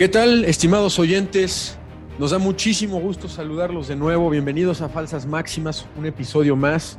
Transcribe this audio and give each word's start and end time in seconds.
¿Qué 0.00 0.08
tal, 0.08 0.46
estimados 0.46 0.98
oyentes? 0.98 1.76
Nos 2.18 2.30
da 2.30 2.38
muchísimo 2.38 2.98
gusto 2.98 3.28
saludarlos 3.28 3.86
de 3.86 3.96
nuevo. 3.96 4.30
Bienvenidos 4.30 4.80
a 4.80 4.88
Falsas 4.88 5.26
Máximas, 5.26 5.84
un 5.94 6.06
episodio 6.06 6.56
más. 6.56 6.98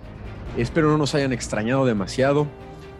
Espero 0.55 0.91
no 0.91 0.99
nos 0.99 1.15
hayan 1.15 1.33
extrañado 1.33 1.83
demasiado. 1.83 2.45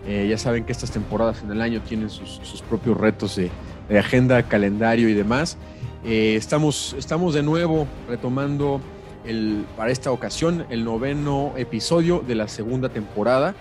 Eh, 0.08 0.26
ya 0.28 0.40
saben 0.40 0.64
que 0.64 0.72
estas 0.72 0.90
temporadas 0.90 1.44
en 1.44 1.52
el 1.52 1.62
año 1.62 1.82
tienen 1.82 2.10
sus, 2.10 2.64
propios 2.68 2.98
retos 2.98 3.36
de, 3.36 3.52
agenda, 3.96 4.42
calendario 4.42 5.08
y 5.08 5.14
demás. 5.14 5.60
Eh, 6.04 6.34
estamos, 6.36 6.96
estamos 6.98 7.36
de 7.36 7.44
nuevo 7.44 7.86
retomando 8.10 8.82
el, 9.24 9.68
para 9.78 9.92
esta 9.92 10.12
ocasión 10.12 10.66
el 10.72 10.84
noveno 10.84 11.54
episodio 11.58 12.24
de 12.28 12.34
la 12.34 12.48
segunda 12.48 12.90
temporada. 12.90 13.54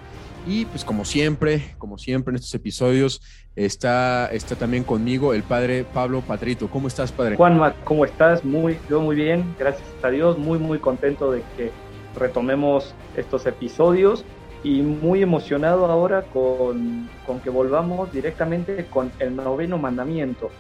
Y 0.46 0.64
pues 0.64 0.84
como 0.84 1.04
siempre, 1.04 1.74
como 1.78 1.98
siempre 1.98 2.32
en 2.32 2.36
estos 2.36 2.54
episodios, 2.54 3.20
está, 3.56 4.26
está 4.32 4.56
también 4.56 4.84
conmigo 4.84 5.34
el 5.34 5.42
padre 5.42 5.84
Pablo 5.84 6.22
Patrito. 6.22 6.68
¿Cómo 6.68 6.88
estás, 6.88 7.12
padre? 7.12 7.36
Juanma, 7.36 7.74
¿cómo 7.84 8.04
estás? 8.04 8.44
Muy, 8.44 8.78
yo 8.88 9.00
muy 9.00 9.16
bien, 9.16 9.54
gracias 9.58 9.86
a 10.02 10.08
Dios, 10.08 10.38
muy, 10.38 10.58
muy 10.58 10.78
contento 10.78 11.30
de 11.30 11.42
que 11.56 11.70
retomemos 12.16 12.94
estos 13.16 13.46
episodios 13.46 14.24
y 14.62 14.82
muy 14.82 15.22
emocionado 15.22 15.86
ahora 15.86 16.22
con, 16.22 17.08
con 17.26 17.40
que 17.40 17.50
volvamos 17.50 18.12
directamente 18.12 18.86
con 18.86 19.10
el 19.18 19.36
noveno 19.36 19.78
mandamiento. 19.78 20.50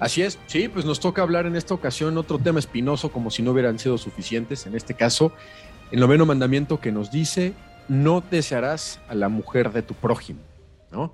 Así 0.00 0.22
es, 0.22 0.38
sí, 0.46 0.68
pues 0.68 0.84
nos 0.84 1.00
toca 1.00 1.22
hablar 1.22 1.46
en 1.46 1.56
esta 1.56 1.74
ocasión 1.74 2.16
otro 2.18 2.38
tema 2.38 2.60
espinoso 2.60 3.10
como 3.10 3.30
si 3.30 3.42
no 3.42 3.50
hubieran 3.50 3.78
sido 3.78 3.98
suficientes, 3.98 4.66
en 4.66 4.76
este 4.76 4.94
caso, 4.94 5.32
el 5.90 5.98
noveno 6.00 6.24
mandamiento 6.24 6.78
que 6.78 6.92
nos 6.92 7.10
dice, 7.10 7.54
no 7.88 8.22
desearás 8.30 9.00
a 9.08 9.14
la 9.14 9.28
mujer 9.28 9.72
de 9.72 9.82
tu 9.82 9.94
prójimo, 9.94 10.40
¿no? 10.90 11.12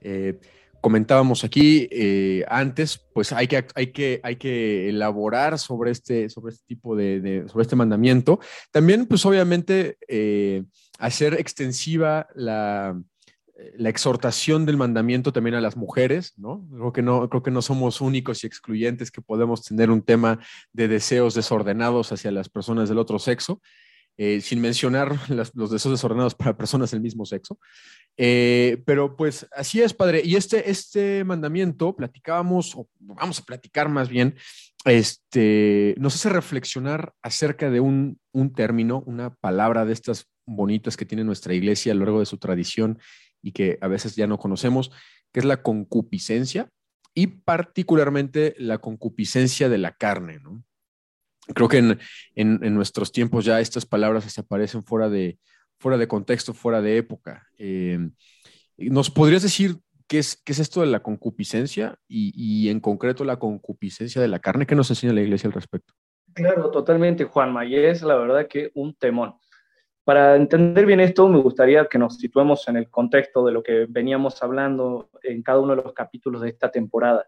Eh, 0.00 0.38
comentábamos 0.82 1.44
aquí 1.44 1.88
eh, 1.92 2.44
antes, 2.48 2.98
pues 3.14 3.32
hay 3.32 3.46
que, 3.46 3.64
hay, 3.74 3.86
que, 3.92 4.20
hay 4.22 4.36
que 4.36 4.88
elaborar 4.88 5.58
sobre 5.58 5.92
este, 5.92 6.28
sobre 6.28 6.52
este 6.52 6.66
tipo 6.66 6.96
de, 6.96 7.44
sobre 7.46 7.62
este 7.62 7.76
mandamiento. 7.76 8.40
También, 8.72 9.06
pues 9.06 9.24
obviamente, 9.24 9.96
eh, 10.08 10.64
hacer 10.98 11.34
extensiva 11.34 12.26
la, 12.34 13.00
la, 13.76 13.88
exhortación 13.88 14.66
del 14.66 14.76
mandamiento 14.76 15.32
también 15.32 15.54
a 15.54 15.60
las 15.60 15.76
mujeres, 15.76 16.34
¿no? 16.36 16.66
Creo 16.72 16.92
que 16.92 17.02
no, 17.02 17.28
creo 17.28 17.44
que 17.44 17.52
no 17.52 17.62
somos 17.62 18.00
únicos 18.00 18.42
y 18.42 18.48
excluyentes 18.48 19.12
que 19.12 19.22
podemos 19.22 19.62
tener 19.62 19.88
un 19.88 20.02
tema 20.02 20.40
de 20.72 20.88
deseos 20.88 21.34
desordenados 21.34 22.10
hacia 22.10 22.32
las 22.32 22.48
personas 22.48 22.88
del 22.88 22.98
otro 22.98 23.20
sexo. 23.20 23.62
Eh, 24.18 24.42
sin 24.42 24.60
mencionar 24.60 25.18
los 25.54 25.70
deseos 25.70 25.94
desordenados 25.94 26.34
para 26.34 26.56
personas 26.56 26.90
del 26.90 27.00
mismo 27.00 27.24
sexo. 27.24 27.58
Eh, 28.16 28.82
pero 28.84 29.16
pues 29.16 29.46
así 29.56 29.80
es, 29.80 29.94
padre. 29.94 30.22
Y 30.24 30.36
este, 30.36 30.70
este 30.70 31.24
mandamiento, 31.24 31.96
platicábamos, 31.96 32.76
o 32.76 32.88
vamos 33.00 33.38
a 33.38 33.44
platicar 33.44 33.88
más 33.88 34.08
bien, 34.08 34.36
este, 34.84 35.94
nos 35.98 36.14
hace 36.14 36.28
reflexionar 36.28 37.14
acerca 37.22 37.70
de 37.70 37.80
un, 37.80 38.18
un 38.32 38.52
término, 38.52 39.02
una 39.06 39.34
palabra 39.34 39.84
de 39.84 39.92
estas 39.92 40.26
bonitas 40.44 40.96
que 40.96 41.06
tiene 41.06 41.24
nuestra 41.24 41.54
iglesia 41.54 41.92
a 41.92 41.94
lo 41.94 42.04
largo 42.04 42.20
de 42.20 42.26
su 42.26 42.36
tradición 42.36 42.98
y 43.42 43.52
que 43.52 43.78
a 43.80 43.88
veces 43.88 44.14
ya 44.14 44.26
no 44.26 44.38
conocemos, 44.38 44.90
que 45.32 45.40
es 45.40 45.46
la 45.46 45.62
concupiscencia 45.62 46.68
y 47.14 47.28
particularmente 47.28 48.54
la 48.58 48.78
concupiscencia 48.78 49.68
de 49.68 49.78
la 49.78 49.96
carne, 49.96 50.38
¿no? 50.40 50.62
Creo 51.54 51.68
que 51.68 51.78
en, 51.78 51.98
en, 52.34 52.74
nuestros 52.74 53.12
tiempos 53.12 53.44
ya 53.44 53.60
estas 53.60 53.86
palabras 53.86 54.24
se 54.24 54.40
aparecen 54.40 54.82
fuera 54.82 55.08
de, 55.08 55.38
fuera 55.78 55.98
de 55.98 56.08
contexto, 56.08 56.54
fuera 56.54 56.80
de 56.80 56.96
época. 56.96 57.46
Eh, 57.58 57.98
¿Nos 58.76 59.10
podrías 59.10 59.42
decir 59.42 59.76
qué 60.06 60.18
es, 60.18 60.40
qué 60.44 60.52
es 60.52 60.58
esto 60.58 60.80
de 60.80 60.86
la 60.86 61.02
concupiscencia 61.02 61.98
y, 62.08 62.32
y, 62.34 62.70
en 62.70 62.80
concreto 62.80 63.24
la 63.24 63.38
concupiscencia 63.38 64.20
de 64.20 64.28
la 64.28 64.38
carne? 64.38 64.66
¿Qué 64.66 64.74
nos 64.74 64.90
enseña 64.90 65.12
la 65.12 65.22
iglesia 65.22 65.48
al 65.48 65.54
respecto? 65.54 65.94
Claro, 66.34 66.70
totalmente, 66.70 67.24
Juanma, 67.24 67.64
y 67.64 67.76
es 67.76 68.02
la 68.02 68.16
verdad 68.16 68.46
que 68.48 68.70
un 68.74 68.94
temón. 68.94 69.34
Para 70.04 70.34
entender 70.34 70.84
bien 70.84 71.00
esto, 71.00 71.28
me 71.28 71.38
gustaría 71.38 71.86
que 71.86 71.98
nos 71.98 72.16
situemos 72.16 72.66
en 72.68 72.76
el 72.76 72.88
contexto 72.90 73.44
de 73.44 73.52
lo 73.52 73.62
que 73.62 73.86
veníamos 73.88 74.42
hablando 74.42 75.10
en 75.22 75.42
cada 75.42 75.60
uno 75.60 75.76
de 75.76 75.82
los 75.82 75.92
capítulos 75.92 76.42
de 76.42 76.48
esta 76.48 76.70
temporada. 76.70 77.26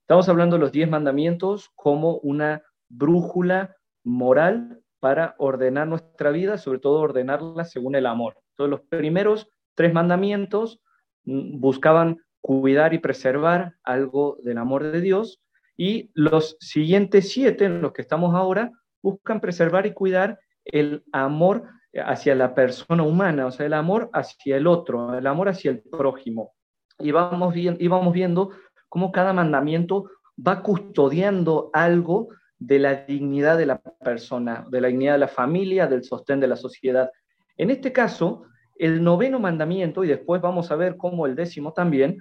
Estamos 0.00 0.28
hablando 0.28 0.56
de 0.56 0.60
los 0.60 0.72
diez 0.72 0.88
mandamientos 0.88 1.70
como 1.76 2.18
una 2.18 2.62
brújula 2.88 3.76
moral 4.04 4.80
para 5.00 5.34
ordenar 5.38 5.86
nuestra 5.86 6.30
vida, 6.30 6.58
sobre 6.58 6.78
todo 6.78 7.00
ordenarla 7.00 7.64
según 7.64 7.94
el 7.94 8.06
amor. 8.06 8.38
Entonces, 8.50 8.70
los 8.70 8.80
primeros 8.88 9.48
tres 9.74 9.92
mandamientos 9.92 10.80
mm, 11.24 11.60
buscaban 11.60 12.18
cuidar 12.40 12.94
y 12.94 12.98
preservar 12.98 13.74
algo 13.82 14.38
del 14.42 14.58
amor 14.58 14.84
de 14.84 15.00
Dios 15.00 15.42
y 15.76 16.10
los 16.14 16.56
siguientes 16.60 17.30
siete, 17.30 17.66
en 17.66 17.82
los 17.82 17.92
que 17.92 18.02
estamos 18.02 18.34
ahora, 18.34 18.70
buscan 19.02 19.40
preservar 19.40 19.86
y 19.86 19.92
cuidar 19.92 20.38
el 20.64 21.04
amor 21.12 21.64
hacia 22.04 22.34
la 22.34 22.54
persona 22.54 23.02
humana, 23.02 23.46
o 23.46 23.50
sea, 23.50 23.66
el 23.66 23.74
amor 23.74 24.10
hacia 24.12 24.56
el 24.56 24.66
otro, 24.66 25.16
el 25.16 25.26
amor 25.26 25.48
hacia 25.48 25.70
el 25.70 25.82
prójimo. 25.82 26.54
Y 26.98 27.10
vamos, 27.10 27.54
y 27.56 27.88
vamos 27.88 28.12
viendo 28.12 28.50
cómo 28.88 29.12
cada 29.12 29.32
mandamiento 29.32 30.10
va 30.36 30.62
custodiando 30.62 31.70
algo 31.72 32.28
de 32.58 32.78
la 32.78 32.94
dignidad 32.94 33.58
de 33.58 33.66
la 33.66 33.80
persona, 33.80 34.64
de 34.70 34.80
la 34.80 34.88
dignidad 34.88 35.12
de 35.14 35.18
la 35.18 35.28
familia, 35.28 35.86
del 35.86 36.04
sostén 36.04 36.40
de 36.40 36.48
la 36.48 36.56
sociedad. 36.56 37.10
En 37.56 37.70
este 37.70 37.92
caso, 37.92 38.44
el 38.78 39.02
noveno 39.02 39.38
mandamiento, 39.38 40.04
y 40.04 40.08
después 40.08 40.40
vamos 40.40 40.70
a 40.70 40.76
ver 40.76 40.96
cómo 40.96 41.26
el 41.26 41.34
décimo 41.34 41.72
también, 41.72 42.18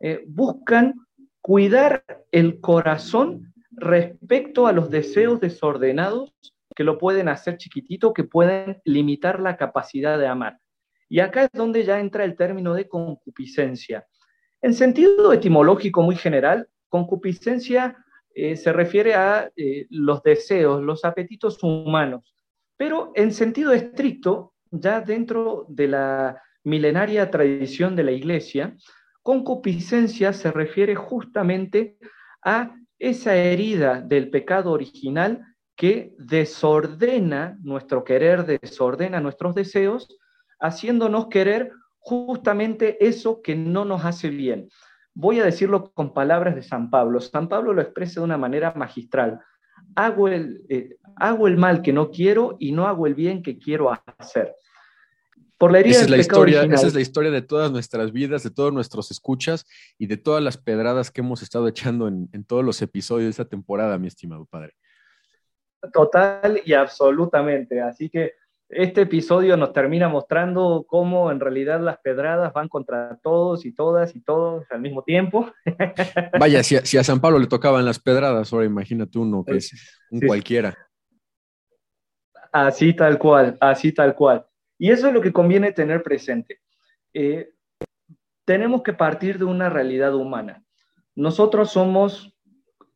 eh, 0.00 0.22
buscan 0.26 0.94
cuidar 1.40 2.04
el 2.30 2.60
corazón 2.60 3.52
respecto 3.70 4.66
a 4.66 4.72
los 4.72 4.90
deseos 4.90 5.40
desordenados 5.40 6.34
que 6.74 6.84
lo 6.84 6.98
pueden 6.98 7.28
hacer 7.28 7.56
chiquitito, 7.56 8.12
que 8.12 8.24
pueden 8.24 8.80
limitar 8.84 9.40
la 9.40 9.56
capacidad 9.56 10.18
de 10.18 10.26
amar. 10.26 10.58
Y 11.08 11.20
acá 11.20 11.44
es 11.44 11.50
donde 11.52 11.84
ya 11.84 12.00
entra 12.00 12.24
el 12.24 12.36
término 12.36 12.74
de 12.74 12.88
concupiscencia. 12.88 14.06
En 14.62 14.74
sentido 14.74 15.32
etimológico 15.32 16.02
muy 16.02 16.16
general, 16.16 16.68
concupiscencia 16.88 18.03
eh, 18.34 18.56
se 18.56 18.72
refiere 18.72 19.14
a 19.14 19.50
eh, 19.56 19.86
los 19.90 20.22
deseos, 20.22 20.82
los 20.82 21.04
apetitos 21.04 21.62
humanos. 21.62 22.34
Pero 22.76 23.12
en 23.14 23.32
sentido 23.32 23.72
estricto, 23.72 24.54
ya 24.70 25.00
dentro 25.00 25.66
de 25.68 25.88
la 25.88 26.42
milenaria 26.64 27.30
tradición 27.30 27.94
de 27.94 28.02
la 28.02 28.12
Iglesia, 28.12 28.76
concupiscencia 29.22 30.32
se 30.32 30.50
refiere 30.50 30.94
justamente 30.94 31.96
a 32.42 32.74
esa 32.98 33.36
herida 33.36 34.00
del 34.00 34.30
pecado 34.30 34.72
original 34.72 35.42
que 35.76 36.14
desordena 36.18 37.58
nuestro 37.62 38.04
querer, 38.04 38.46
desordena 38.46 39.20
nuestros 39.20 39.54
deseos, 39.54 40.08
haciéndonos 40.60 41.28
querer 41.28 41.72
justamente 41.98 43.04
eso 43.04 43.40
que 43.42 43.54
no 43.56 43.84
nos 43.84 44.04
hace 44.04 44.28
bien. 44.28 44.68
Voy 45.14 45.40
a 45.40 45.44
decirlo 45.44 45.92
con 45.92 46.12
palabras 46.12 46.54
de 46.54 46.62
San 46.62 46.90
Pablo. 46.90 47.20
San 47.20 47.48
Pablo 47.48 47.72
lo 47.72 47.80
expresa 47.80 48.20
de 48.20 48.24
una 48.24 48.36
manera 48.36 48.74
magistral. 48.74 49.40
Hago 49.94 50.28
el, 50.28 50.64
eh, 50.68 50.96
hago 51.16 51.46
el 51.46 51.56
mal 51.56 51.82
que 51.82 51.92
no 51.92 52.10
quiero 52.10 52.56
y 52.58 52.72
no 52.72 52.86
hago 52.86 53.06
el 53.06 53.14
bien 53.14 53.42
que 53.42 53.58
quiero 53.58 53.92
hacer. 54.18 54.54
Por 55.56 55.70
la 55.70 55.78
herida 55.78 55.96
esa, 55.96 56.04
es 56.04 56.10
la 56.10 56.16
historia, 56.18 56.64
esa 56.64 56.86
es 56.88 56.94
la 56.94 57.00
historia 57.00 57.30
de 57.30 57.42
todas 57.42 57.70
nuestras 57.70 58.12
vidas, 58.12 58.42
de 58.42 58.50
todos 58.50 58.72
nuestros 58.72 59.12
escuchas 59.12 59.66
y 59.98 60.08
de 60.08 60.16
todas 60.16 60.42
las 60.42 60.58
pedradas 60.58 61.12
que 61.12 61.20
hemos 61.20 61.42
estado 61.42 61.68
echando 61.68 62.08
en, 62.08 62.28
en 62.32 62.44
todos 62.44 62.64
los 62.64 62.82
episodios 62.82 63.26
de 63.26 63.30
esta 63.30 63.44
temporada, 63.44 63.96
mi 63.98 64.08
estimado 64.08 64.46
padre. 64.46 64.74
Total 65.92 66.60
y 66.64 66.72
absolutamente. 66.72 67.80
Así 67.80 68.10
que 68.10 68.32
este 68.68 69.02
episodio 69.02 69.56
nos 69.56 69.72
termina 69.72 70.08
mostrando 70.08 70.84
cómo 70.88 71.30
en 71.30 71.40
realidad 71.40 71.80
las 71.80 71.98
pedradas 71.98 72.52
van 72.52 72.68
contra 72.68 73.18
todos 73.22 73.66
y 73.66 73.72
todas 73.72 74.16
y 74.16 74.20
todos 74.20 74.64
al 74.70 74.80
mismo 74.80 75.02
tiempo. 75.02 75.50
Vaya, 76.40 76.62
si 76.62 76.98
a, 76.98 77.04
San 77.04 77.20
Pablo 77.20 77.38
le 77.38 77.46
tocaban 77.46 77.84
las 77.84 77.98
pedradas, 77.98 78.52
ahora 78.52 78.66
imagínate 78.66 79.18
uno 79.18 79.44
que 79.44 79.56
es 79.56 80.00
un 80.10 80.20
cualquiera. 80.20 80.76
Así 82.52 82.94
tal 82.94 83.18
cual, 83.18 83.56
así 83.60 83.92
tal 83.92 84.14
cual. 84.14 84.46
Y 84.78 84.90
eso 84.90 85.08
es 85.08 85.14
lo 85.14 85.20
que 85.20 85.32
conviene 85.32 85.72
tener 85.72 86.02
presente. 86.02 86.60
Eh, 87.12 87.50
tenemos 88.44 88.82
que 88.82 88.92
partir 88.92 89.38
de 89.38 89.44
una 89.44 89.68
realidad 89.68 90.14
humana. 90.14 90.62
Nosotros 91.14 91.70
somos 91.70 92.34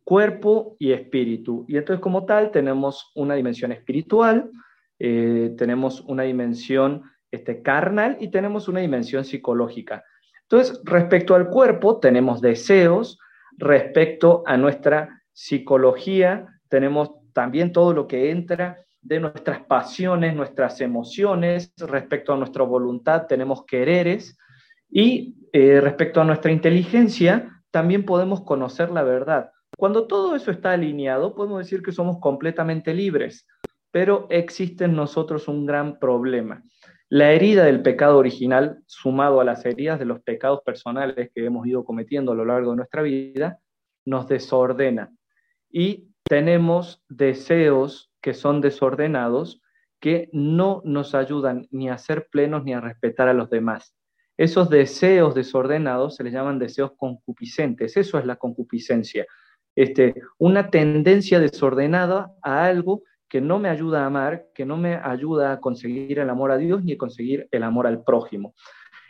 cuerpo 0.05 0.77
y 0.79 0.93
espíritu. 0.93 1.65
Y 1.69 1.77
entonces 1.77 2.01
como 2.01 2.25
tal 2.25 2.51
tenemos 2.51 3.13
una 3.15 3.35
dimensión 3.35 3.73
espiritual, 3.73 4.51
eh, 4.99 5.55
tenemos 5.57 6.01
una 6.03 6.25
dimensión 6.25 7.03
este, 7.31 7.63
carnal 7.63 8.17
y 8.21 8.29
tenemos 8.29 8.69
una 8.69 8.81
dimensión 8.81 9.25
psicológica. 9.25 10.05
Entonces, 10.43 10.81
respecto 10.85 11.35
al 11.35 11.49
cuerpo, 11.49 11.99
tenemos 11.99 12.41
deseos, 12.41 13.19
respecto 13.57 14.43
a 14.47 14.57
nuestra 14.57 15.23
psicología, 15.33 16.47
tenemos 16.69 17.13
también 17.33 17.73
todo 17.73 17.93
lo 17.93 18.07
que 18.07 18.31
entra 18.31 18.79
de 19.01 19.21
nuestras 19.21 19.61
pasiones, 19.61 20.35
nuestras 20.35 20.81
emociones, 20.81 21.73
respecto 21.79 22.33
a 22.33 22.37
nuestra 22.37 22.65
voluntad 22.65 23.27
tenemos 23.27 23.65
quereres 23.65 24.37
y 24.91 25.37
eh, 25.53 25.81
respecto 25.81 26.21
a 26.21 26.25
nuestra 26.25 26.51
inteligencia 26.51 27.63
también 27.71 28.05
podemos 28.05 28.43
conocer 28.43 28.91
la 28.91 29.03
verdad. 29.03 29.51
Cuando 29.77 30.07
todo 30.07 30.35
eso 30.35 30.51
está 30.51 30.73
alineado, 30.73 31.35
podemos 31.35 31.59
decir 31.59 31.83
que 31.83 31.93
somos 31.93 32.19
completamente 32.19 32.95
libres, 32.95 33.47
pero 33.91 34.27
existe 34.31 34.85
en 34.85 34.95
nosotros 34.95 35.49
un 35.49 35.67
gran 35.67 35.99
problema. 35.99 36.63
La 37.09 37.33
herida 37.33 37.65
del 37.65 37.83
pecado 37.83 38.19
original, 38.19 38.83
sumado 38.87 39.41
a 39.41 39.45
las 39.45 39.65
heridas 39.65 39.99
de 39.99 40.05
los 40.05 40.21
pecados 40.21 40.61
personales 40.65 41.31
que 41.35 41.45
hemos 41.45 41.67
ido 41.67 41.85
cometiendo 41.85 42.33
a 42.33 42.35
lo 42.35 42.45
largo 42.45 42.73
de 42.73 42.77
nuestra 42.77 43.03
vida, 43.03 43.61
nos 44.05 44.29
desordena. 44.29 45.11
Y 45.71 46.09
tenemos 46.23 47.03
deseos 47.09 48.13
que 48.21 48.35
son 48.35 48.61
desordenados 48.61 49.63
que 50.01 50.29
no 50.33 50.83
nos 50.85 51.15
ayudan 51.15 51.67
ni 51.71 51.89
a 51.89 51.99
ser 51.99 52.29
plenos 52.31 52.65
ni 52.65 52.75
a 52.75 52.81
respetar 52.81 53.29
a 53.29 53.35
los 53.35 53.49
demás. 53.51 53.95
Esos 54.37 54.71
deseos 54.71 55.35
desordenados 55.35 56.17
se 56.17 56.25
les 56.25 56.33
llaman 56.33 56.59
deseos 56.59 56.93
concupiscentes. 56.97 57.97
Eso 57.97 58.19
es 58.19 58.25
la 58.25 58.37
concupiscencia. 58.37 59.27
Este, 59.75 60.15
una 60.39 60.71
tendencia 60.71 61.41
desordenada 61.41 62.33
a 62.43 62.65
algo 62.65 63.03
que 63.29 63.41
no 63.41 63.59
me 63.59 63.69
ayuda 63.69 64.03
a 64.03 64.07
amar, 64.07 64.47
que 64.55 64.65
no 64.65 64.77
me 64.77 64.97
ayuda 64.97 65.53
a 65.53 65.61
conseguir 65.61 66.19
el 66.19 66.31
amor 66.31 66.51
a 66.51 66.57
Dios 66.57 66.83
ni 66.85 66.93
a 66.93 66.99
conseguir 66.99 67.49
el 67.51 67.63
amor 67.63 67.87
al 67.87 68.03
prójimo. 68.03 68.55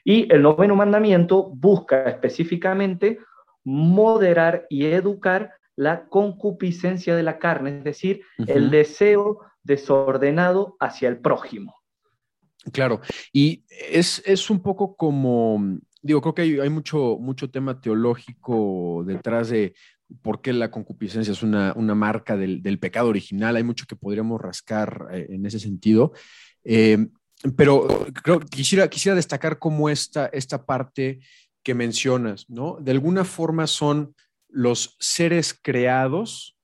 Y 0.04 0.32
el 0.32 0.42
noveno 0.42 0.74
mandamiento 0.74 1.50
busca 1.50 2.04
específicamente 2.04 3.18
moderar 3.64 4.66
y 4.70 4.86
educar 4.86 5.52
la 5.76 6.08
concupiscencia 6.08 7.14
de 7.14 7.22
la 7.22 7.38
carne, 7.38 7.78
es 7.78 7.84
decir, 7.84 8.22
el 8.46 8.70
deseo 8.70 9.40
desordenado 9.62 10.76
hacia 10.80 11.08
el 11.08 11.18
prójimo. 11.20 11.76
Claro, 12.72 13.00
y 13.32 13.64
es, 13.90 14.50
un 14.50 14.60
poco 14.60 14.96
como, 14.96 15.78
digo, 16.02 16.20
creo 16.20 16.34
que 16.34 16.60
hay, 16.60 16.70
mucho, 16.70 17.18
mucho 17.20 17.50
tema 17.50 17.80
teológico 17.80 19.04
detrás 19.06 19.50
de 19.50 19.74
por 20.22 20.40
qué 20.40 20.52
la 20.52 20.70
concupiscencia 20.70 21.32
es 21.32 21.42
una, 21.42 21.74
marca 21.74 22.36
del, 22.36 22.78
pecado 22.78 23.08
original. 23.08 23.56
Hay 23.56 23.64
mucho 23.64 23.86
que 23.86 23.96
podríamos 23.96 24.40
rascar 24.40 25.08
eh, 25.12 25.26
en 25.30 25.46
ese 25.46 25.58
sentido. 25.58 26.12
Eh, 26.64 27.08
pero 27.56 28.06
creo 28.22 28.40
que 28.40 28.46
quisiera, 28.46 28.88
quisiera 28.88 29.14
destacar 29.16 29.58
cómo 29.58 29.88
esta, 29.88 30.26
esta 30.26 30.64
parte 30.64 31.20
que 31.62 31.74
mencionas, 31.74 32.48
¿no? 32.48 32.78
De 32.80 32.90
alguna 32.90 33.24
forma 33.24 33.66
son 33.66 34.14
los 34.48 34.96
seres 34.98 35.58
creados 35.60 36.56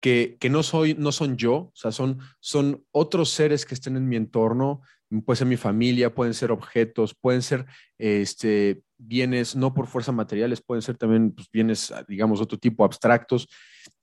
que, 0.00 0.38
no, 0.50 0.62
soy, 0.62 0.94
no 0.94 1.12
son 1.12 1.36
yo, 1.36 1.54
o 1.54 1.72
sea, 1.74 1.92
son, 1.92 2.18
son 2.40 2.84
otros 2.92 3.30
seres 3.30 3.66
que 3.66 3.74
estén 3.74 3.96
en 3.96 4.08
mi 4.08 4.16
entorno, 4.16 4.82
puede 5.24 5.36
ser 5.36 5.46
mi 5.46 5.56
familia, 5.56 6.14
pueden 6.14 6.34
ser 6.34 6.52
objetos, 6.52 7.14
pueden 7.14 7.42
ser 7.42 7.66
este, 7.98 8.82
bienes 8.98 9.56
no 9.56 9.74
por 9.74 9.86
fuerza 9.86 10.12
materiales, 10.12 10.60
pueden 10.60 10.82
ser 10.82 10.96
también 10.96 11.32
pues, 11.32 11.48
bienes, 11.50 11.92
digamos, 12.08 12.40
otro 12.40 12.58
tipo 12.58 12.84
abstractos, 12.84 13.48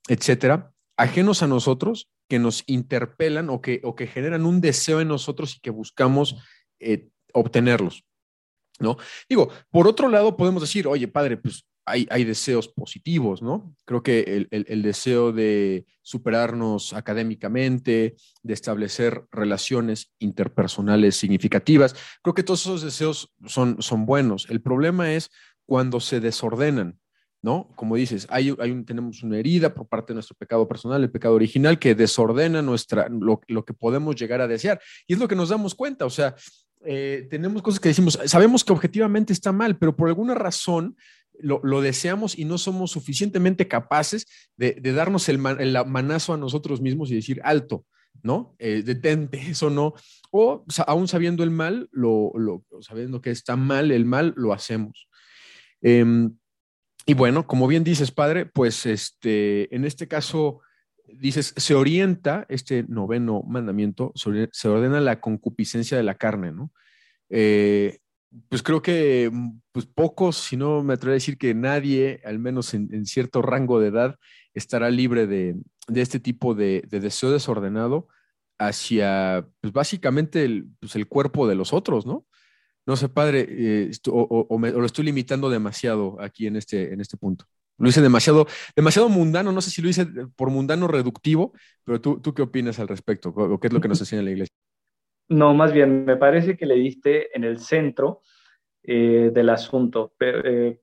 etcétera, 0.08 0.72
ajenos 0.98 1.44
a 1.44 1.48
nosotros, 1.48 2.10
que 2.28 2.40
nos 2.40 2.64
interpelan 2.66 3.50
o 3.50 3.62
que, 3.62 3.82
o 3.84 3.96
que 3.96 4.08
generan 4.08 4.46
un 4.46 4.62
deseo 4.62 5.00
en 5.02 5.10
nosotros 5.10 5.56
y 5.56 5.60
que 5.60 5.70
buscamos 5.70 6.38
eh, 6.80 7.10
obtenerlos. 7.34 8.04
¿No? 8.80 8.98
Digo, 9.30 9.50
por 9.70 9.88
otro 9.88 10.10
lado, 10.10 10.36
podemos 10.36 10.62
decir, 10.62 10.86
oye, 10.86 11.08
padre, 11.08 11.38
pues 11.38 11.66
hay, 11.86 12.24
deseos 12.24 12.68
positivos, 12.68 13.42
¿no? 13.42 13.76
Creo 13.86 14.02
que 14.02 14.48
el, 14.50 14.82
deseo 14.82 15.32
de 15.32 15.86
superarnos 16.02 16.94
académicamente, 16.94 18.16
de 18.42 18.54
establecer 18.54 19.26
relaciones 19.32 20.12
interpersonales 20.20 21.16
significativas, 21.16 21.96
creo 22.24 22.34
que 22.34 22.44
todos 22.44 22.62
esos 22.62 22.82
deseos 22.82 23.34
son, 23.46 23.82
son 23.82 24.06
buenos. 24.06 24.48
El 24.50 24.62
problema 24.62 25.14
es 25.14 25.30
cuando 25.66 26.00
se 26.00 26.20
desordenan, 26.20 27.00
¿no? 27.44 27.70
Como 27.76 27.96
dices, 27.96 28.26
hay, 28.32 28.52
tenemos 28.84 29.22
una 29.22 29.38
herida 29.38 29.74
por 29.74 29.88
parte 29.88 30.14
de 30.14 30.16
nuestro 30.16 30.36
pecado 30.36 30.68
personal, 30.68 31.04
el 31.04 31.12
pecado 31.12 31.36
original, 31.36 31.78
que 31.78 31.94
desordena 31.94 32.64
nuestra, 32.64 33.08
lo, 33.10 33.42
lo 33.48 33.64
que 33.64 33.74
podemos 33.74 34.16
llegar 34.16 34.42
a 34.42 34.48
desear. 34.48 34.82
Y 35.06 35.14
es 35.14 35.20
lo 35.20 35.28
que 35.28 35.36
nos 35.36 35.50
damos 35.50 35.76
cuenta, 35.76 36.06
o 36.06 36.10
sea, 36.10 36.36
eh, 36.88 37.28
tenemos 37.32 37.64
cosas 37.64 37.80
que 37.80 37.90
decimos, 37.90 38.20
sabemos 38.26 38.64
que 38.64 38.72
objetivamente 38.72 39.34
está 39.34 39.52
mal, 39.52 39.78
pero 39.78 39.96
por 39.96 40.08
alguna 40.08 40.36
razón 40.36 40.96
lo, 41.40 41.82
deseamos 41.82 42.38
y 42.38 42.46
no 42.46 42.58
somos 42.58 42.92
suficientemente 42.92 43.68
capaces 43.68 44.28
de, 44.58 44.80
darnos 44.82 45.30
el, 45.30 45.38
manazo 45.38 46.34
a 46.34 46.38
nosotros 46.38 46.82
mismos 46.82 47.12
y 47.12 47.16
decir, 47.16 47.42
alto, 47.44 47.86
¿no? 48.24 48.56
Eh, 48.60 48.82
detente, 48.84 49.40
eso 49.50 49.70
no. 49.70 49.94
O 50.32 50.66
aún 50.88 51.08
sabiendo 51.08 51.44
el 51.44 51.52
mal, 51.52 51.90
lo, 51.92 52.32
sabiendo 52.82 53.22
que 53.22 53.32
está 53.32 53.56
mal 53.56 53.92
el 53.92 54.06
mal, 54.06 54.34
lo 54.36 54.54
hacemos. 54.54 55.08
Em, 55.82 56.36
y 57.06 57.14
bueno, 57.14 57.46
como 57.46 57.68
bien 57.68 57.84
dices, 57.84 58.12
padre, 58.12 58.46
pues 58.46 58.86
este, 58.86 59.74
en 59.76 59.86
este 59.86 60.08
caso, 60.08 60.62
dices, 61.08 61.54
se 61.56 61.76
orienta 61.76 62.46
este 62.50 62.84
noveno 62.88 63.44
mandamiento, 63.44 64.12
se 64.16 64.68
ordena 64.68 65.00
la 65.02 65.22
concupiscencia 65.22 65.98
de 65.98 66.04
la 66.04 66.16
carne, 66.16 66.52
¿no? 66.52 66.72
Eh, 67.30 68.00
pues 68.50 68.64
creo 68.64 68.82
que 68.82 69.32
pues 69.72 69.86
pocos, 69.86 70.38
si 70.38 70.58
no 70.58 70.84
me 70.84 70.94
atrevo 70.94 71.12
a 71.12 71.16
decir 71.16 71.38
que 71.38 71.54
nadie, 71.54 72.22
al 72.26 72.40
menos 72.40 72.74
en, 72.74 73.06
cierto 73.06 73.42
rango 73.42 73.80
de 73.80 73.88
edad, 73.90 74.16
estará 74.54 74.90
libre 74.90 75.28
de, 75.28 75.56
este 75.94 76.20
tipo 76.20 76.56
de, 76.56 76.84
deseo 76.90 77.32
desordenado 77.32 78.08
hacia, 78.58 79.48
pues 79.62 79.74
básicamente, 79.74 80.44
el, 80.46 80.70
pues 80.80 80.96
el 80.96 81.08
cuerpo 81.08 81.48
de 81.48 81.56
los 81.56 81.74
otros, 81.74 82.06
¿no? 82.06 82.26
No 82.86 82.96
sé, 82.96 83.10
padre, 83.10 83.48
eh, 83.50 83.92
o, 84.10 84.48
lo 84.60 84.86
estoy 84.86 85.06
limitando 85.06 85.50
demasiado 85.50 86.18
aquí 86.22 86.48
en 86.48 86.56
este, 86.56 86.94
en 86.94 87.02
este 87.02 87.18
punto. 87.18 87.46
Lo 87.78 87.90
hice 87.90 88.02
demasiado, 88.02 88.48
demasiado 88.76 89.10
mundano, 89.10 89.52
no 89.52 89.62
sé 89.62 89.72
si 89.72 89.82
lo 89.82 89.90
hice 89.90 90.06
por 90.36 90.50
mundano 90.50 90.88
reductivo, 90.88 91.54
pero 91.84 92.00
tú, 92.00 92.20
¿tú 92.22 92.34
qué 92.34 92.44
opinas 92.44 92.80
al 92.80 92.88
respecto? 92.88 93.30
¿O 93.30 93.60
qué 93.60 93.68
es 93.68 93.74
lo 93.74 93.82
que 93.82 93.88
nos 93.90 94.00
enseña 94.02 94.22
la 94.22 94.32
iglesia? 94.32 94.65
No, 95.30 95.54
más 95.54 95.74
bien, 95.74 96.06
me 96.06 96.18
parece 96.18 96.56
que 96.56 96.66
le 96.66 96.76
diste 96.76 97.36
en 97.36 97.44
el 97.44 97.60
centro 97.60 98.22
eh, 98.84 99.32
del 99.34 99.50
asunto, 99.50 100.14
eh, 100.20 100.80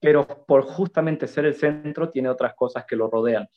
pero, 0.00 0.26
por 0.46 0.62
justamente 0.62 1.26
ser 1.26 1.46
el 1.46 1.54
centro 1.54 2.10
tiene 2.10 2.28
otras 2.28 2.54
cosas 2.54 2.84
que 2.86 2.94
lo 2.94 3.10
rodean. 3.10 3.48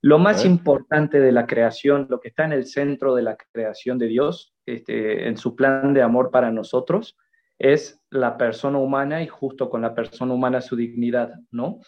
Lo 0.00 0.20
más 0.20 0.44
importante 0.44 1.18
de 1.18 1.32
la 1.32 1.46
creación, 1.46 2.06
lo 2.08 2.20
que 2.20 2.28
está 2.28 2.44
en 2.44 2.52
el 2.52 2.66
centro 2.66 3.16
de 3.16 3.22
la 3.22 3.36
creación 3.36 3.98
de 3.98 4.06
Dios, 4.06 4.54
este, 4.64 5.26
en 5.26 5.36
su 5.36 5.56
plan 5.56 5.92
de 5.92 6.02
amor 6.02 6.30
para 6.30 6.52
nosotros, 6.52 7.16
es 7.58 8.00
la 8.10 8.36
persona 8.36 8.78
humana 8.78 9.22
y 9.22 9.26
justo 9.26 9.68
con 9.68 9.82
la 9.82 9.94
persona 9.94 10.32
humana 10.32 10.60
su 10.60 10.76
dignidad, 10.76 11.32
¿no? 11.50 11.80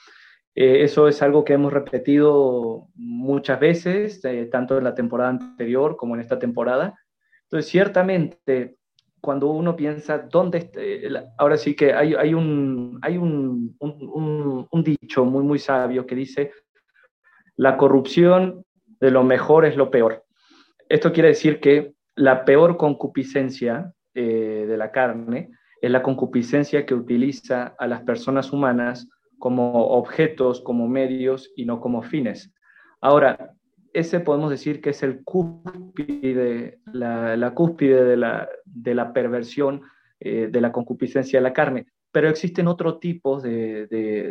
Eh, 0.57 0.83
eso 0.83 1.07
es 1.07 1.23
algo 1.23 1.45
que 1.45 1.53
hemos 1.53 1.73
repetido 1.73 2.89
muchas 2.97 3.61
veces, 3.61 4.21
tanto 4.51 4.79
en 4.79 4.85
la 4.85 4.95
temporada 4.97 5.31
anterior 5.31 5.97
como 5.97 6.17
en 6.17 6.21
esta 6.21 6.41
temporada, 6.41 6.99
entonces, 7.51 7.71
ciertamente, 7.71 8.77
cuando 9.23 9.47
uno 9.47 9.75
piensa 9.75 10.19
dónde, 10.19 10.71
ahora 11.39 11.57
sí 11.57 11.75
que 11.75 11.95
hay, 11.95 12.15
hay, 12.15 12.35
un, 12.35 12.99
hay 13.01 13.17
un, 13.17 13.75
un, 13.81 14.85
dicho 14.85 15.25
muy, 15.25 15.43
muy 15.43 15.59
sabio 15.59 16.07
que 16.07 16.15
dice, 16.15 16.53
la 17.57 17.79
corrupción 17.79 18.67
de 19.01 19.11
lo 19.11 19.25
mejor 19.25 19.65
es 19.65 19.77
lo 19.77 19.91
peor. 19.91 20.27
Esto 20.91 21.11
quiere 21.11 21.31
decir 21.31 21.59
que 21.59 21.95
la 22.17 22.45
peor 22.45 22.77
concupiscencia 22.77 23.95
eh, 24.13 24.67
de 24.69 24.77
la 24.77 24.93
carne 24.93 25.49
es 25.81 25.91
la 25.91 26.03
concupiscencia 26.03 26.85
que 26.85 26.95
utiliza 26.95 27.75
a 27.79 27.87
las 27.87 28.03
personas 28.03 28.53
humanas 28.53 29.09
como 29.39 29.87
objetos, 29.87 30.61
como 30.61 30.87
medios 30.87 31.51
y 31.57 31.65
no 31.65 31.81
como 31.81 32.03
fines. 32.03 32.53
Ahora, 33.01 33.55
ese 33.93 34.21
podemos 34.21 34.51
decir 34.51 34.81
que 34.81 34.91
es 34.91 35.03
el 35.03 35.23
cúspide, 35.25 36.81
la, 36.93 37.53
cúspide 37.55 38.05
de 38.05 38.17
la, 38.17 38.49
de 38.65 38.95
la 38.95 39.13
perversión 39.13 39.83
eh, 40.21 40.49
de 40.51 40.61
la 40.61 40.73
concupiscencia 40.73 41.39
de 41.39 41.43
la 41.43 41.53
carne. 41.53 41.87
Pero 42.11 42.29
existen 42.29 42.69
otros 42.69 43.01
tipos 43.01 43.43
de, 43.43 43.87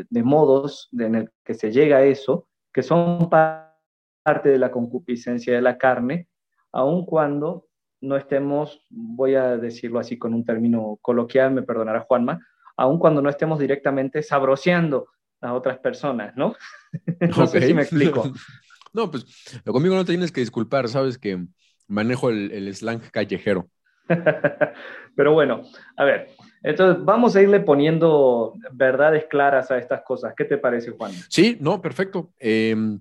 de, 0.09 0.23
modos 0.23 0.89
en 0.97 1.15
el 1.15 1.29
que 1.43 1.53
se 1.53 1.71
llega 1.71 1.97
a 1.97 2.03
eso, 2.03 2.47
que 2.73 2.81
son 2.83 3.29
parte 3.29 4.49
de 4.49 4.57
la 4.57 4.71
concupiscencia 4.71 5.53
de 5.53 5.61
la 5.61 5.77
carne, 5.77 6.27
aun 6.71 7.05
cuando 7.05 7.67
no 8.01 8.17
estemos, 8.17 8.85
voy 8.89 9.35
a 9.35 9.57
decirlo 9.57 9.99
así 9.99 10.17
con 10.17 10.33
un 10.33 10.43
término 10.43 10.97
coloquial, 11.01 11.53
me 11.53 11.63
perdonará 11.63 12.01
Juanma, 12.01 12.39
aun 12.75 12.99
cuando 12.99 13.21
no 13.21 13.29
estemos 13.29 13.59
directamente 13.59 14.21
sabroseando 14.21 15.07
a 15.41 15.53
otras 15.53 15.77
personas, 15.79 16.35
¿no? 16.35 16.55
no 17.37 17.47
sé 17.47 17.61
si 17.61 17.73
me 17.73 17.83
explico. 17.83 18.23
No, 18.97 19.11
pues 19.11 19.27
conmigo 19.63 19.93
no 19.93 20.03
te 20.03 20.13
tienes 20.13 20.31
que 20.31 20.41
disculpar, 20.41 20.89
sabes 20.89 21.19
que 21.19 21.45
manejo 21.87 22.31
el, 22.31 22.73
slang 22.73 22.99
callejero. 23.11 23.69
Pero 25.15 25.33
bueno, 25.33 25.61
a 25.95 26.03
ver, 26.03 26.29
entonces 26.63 27.05
vamos 27.05 27.35
a 27.35 27.41
irle 27.43 27.59
poniendo 27.59 28.55
verdades 28.71 29.25
claras 29.29 29.69
a 29.69 29.77
estas 29.77 30.01
cosas. 30.01 30.33
¿Qué 30.35 30.45
te 30.45 30.57
parece, 30.57 30.89
Juan? 30.91 31.11
Sí, 31.29 31.57
no, 31.59 31.79
perfecto. 31.79 32.33
Em, 32.39 32.99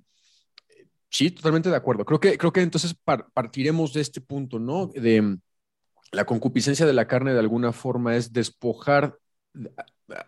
sí, 1.09 1.31
totalmente 1.31 1.71
de 1.71 1.77
acuerdo. 1.77 2.05
Creo 2.05 2.21
que, 2.21 2.37
creo 2.37 2.53
que 2.53 2.61
entonces 2.61 2.95
partiremos 3.33 3.95
de 3.95 4.03
este 4.03 4.21
punto, 4.21 4.59
¿no? 4.59 4.89
De 4.89 5.39
la 6.13 6.27
concupiscencia 6.27 6.85
de 6.85 6.93
la 6.93 7.09
carne 7.09 7.33
de 7.33 7.41
alguna 7.41 7.73
forma 7.73 8.17
es 8.17 8.35
despojar 8.35 9.17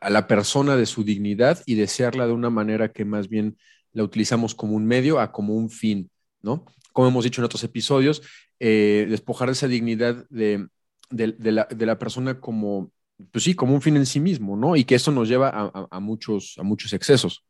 a 0.01 0.09
la 0.09 0.27
persona 0.27 0.77
de 0.77 0.87
su 0.87 1.05
dignidad 1.05 1.63
y 1.67 1.75
desearla 1.75 2.27
de 2.27 2.33
una 2.33 2.49
manera 2.49 2.91
que 2.91 3.05
más 3.05 3.29
bien 3.29 3.59
la 3.93 4.03
utilizamos 4.03 4.55
como 4.55 4.75
un 4.75 4.87
medio 4.87 5.21
a 5.21 5.33
como 5.33 5.55
un 5.55 5.71
fin, 5.71 6.11
¿no? 6.43 6.65
Como 6.93 7.09
hemos 7.09 7.25
dicho 7.25 7.41
en 7.41 7.47
otros 7.47 7.65
episodios, 7.65 8.23
eh, 8.61 9.07
despojar 9.09 9.49
esa 9.51 9.69
dignidad 9.69 10.27
de, 10.31 10.69
la, 11.11 11.99
persona 11.99 12.41
como, 12.41 12.91
pues 13.31 13.45
sí, 13.45 13.55
como 13.55 13.75
un 13.75 13.83
fin 13.83 13.97
en 13.97 14.07
sí 14.07 14.21
mismo, 14.21 14.57
¿no? 14.57 14.77
Y 14.77 14.85
que 14.85 14.97
eso 14.97 15.13
nos 15.13 15.29
lleva 15.29 15.51
a, 15.91 16.01
muchos, 16.01 16.57
a 16.59 16.63
muchos 16.63 16.93
excesos. 16.93 17.45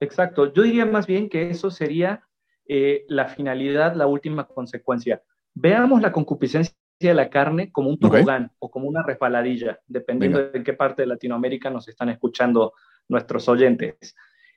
Exacto. 0.00 0.52
Yo 0.52 0.62
diría 0.62 0.86
más 0.86 1.06
bien 1.06 1.28
que 1.28 1.50
eso 1.50 1.70
sería 1.70 2.24
eh, 2.66 3.04
la 3.08 3.28
finalidad, 3.28 3.94
la 3.94 4.06
última 4.06 4.46
consecuencia. 4.46 5.22
Veamos 5.54 6.02
la 6.02 6.12
concupiscencia 6.12 6.74
de 7.00 7.14
la 7.14 7.30
carne 7.30 7.72
como 7.72 7.88
un 7.90 7.98
tobogán 7.98 8.50
o 8.58 8.70
como 8.70 8.88
una 8.88 9.02
resbaladilla, 9.02 9.80
dependiendo 9.86 10.38
de 10.38 10.58
en 10.58 10.64
qué 10.64 10.72
parte 10.72 11.02
de 11.02 11.06
Latinoamérica 11.06 11.70
nos 11.70 11.88
están 11.88 12.10
escuchando 12.10 12.74
nuestros 13.08 13.48
oyentes. 13.48 14.14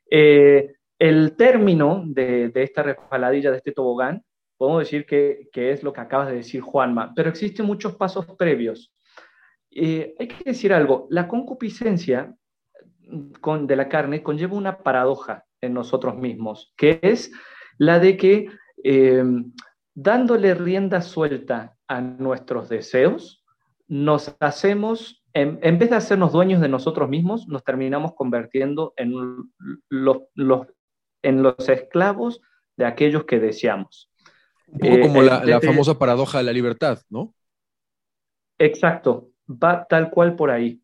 Eh, 0.09 0.73
el 1.01 1.35
término 1.35 2.03
de, 2.05 2.51
esta 2.53 2.83
resbaladilla, 2.83 3.49
de 3.49 3.57
este 3.57 3.71
tobogán, 3.71 4.23
podemos 4.55 4.81
decir 4.81 5.07
que, 5.07 5.49
es 5.51 5.81
lo 5.81 5.91
que 5.91 6.01
acabas 6.01 6.27
de 6.27 6.35
decir, 6.35 6.61
Juanma, 6.61 7.11
pero 7.15 7.27
existen 7.27 7.65
muchos 7.65 7.95
pasos 7.95 8.27
previos. 8.37 8.93
Eh, 9.71 10.13
hay 10.19 10.27
que 10.27 10.43
decir 10.43 10.71
algo, 10.71 11.07
la 11.09 11.27
concupiscencia 11.27 12.35
con, 13.39 13.65
de 13.65 13.75
la 13.77 13.89
carne 13.89 14.21
conlleva 14.21 14.55
una 14.55 14.77
paradoja 14.83 15.43
en 15.59 15.73
nosotros 15.73 16.17
mismos, 16.17 16.71
que 16.77 16.99
es 17.01 17.31
la 17.79 17.97
de 17.97 18.15
que 18.15 18.49
eh, 18.83 19.23
dándole 19.95 20.53
rienda 20.53 21.01
suelta 21.01 21.75
a 21.87 21.99
nuestros 21.99 22.69
deseos, 22.69 23.43
nos 23.87 24.35
hacemos, 24.39 25.23
en, 25.33 25.79
vez 25.79 25.89
de 25.89 25.95
hacernos 25.95 26.31
dueños 26.31 26.61
de 26.61 26.69
nosotros 26.69 27.09
mismos, 27.09 27.47
nos 27.47 27.63
terminamos 27.63 28.13
convirtiendo 28.13 28.93
en 28.97 29.11
los, 29.89 30.19
en 31.21 31.43
los 31.43 31.69
esclavos 31.69 32.41
de 32.77 32.85
aquellos 32.85 33.25
que 33.25 33.39
deseamos. 33.39 34.09
Un 34.67 34.79
poco 34.79 35.01
como 35.01 35.21
la, 35.21 35.43
eh, 35.43 35.61
famosa 35.61 35.97
paradoja 35.97 36.37
de 36.37 36.45
la 36.45 36.53
libertad, 36.53 36.99
¿no? 37.09 37.33
Exacto, 38.57 39.31
va 39.47 39.85
tal 39.87 40.11
cual 40.11 40.35
por 40.35 40.51
ahí. 40.51 40.81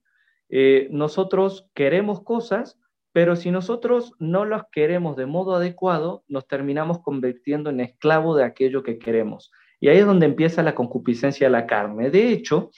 Eh, 0.50 0.88
nosotros 0.92 1.70
queremos 1.74 2.22
cosas, 2.24 2.80
pero 3.12 3.36
si 3.36 3.52
nosotros 3.52 4.14
no 4.20 4.46
las 4.46 4.64
queremos 4.72 5.16
de 5.16 5.26
modo 5.26 5.56
adecuado, 5.56 6.24
nos 6.28 6.48
terminamos 6.48 7.02
convirtiendo 7.02 7.70
en 7.70 7.80
esclavo 7.80 8.36
de 8.36 8.44
aquello 8.44 8.84
que 8.84 9.00
queremos. 9.00 9.52
Y 9.80 9.90
ahí 9.90 9.98
es 9.98 10.06
donde 10.06 10.26
empieza 10.26 10.64
la 10.64 10.76
concupiscencia 10.76 11.48
de 11.48 11.52
la 11.52 11.68
carne. 11.68 12.10
De 12.10 12.30
hecho, 12.30 12.72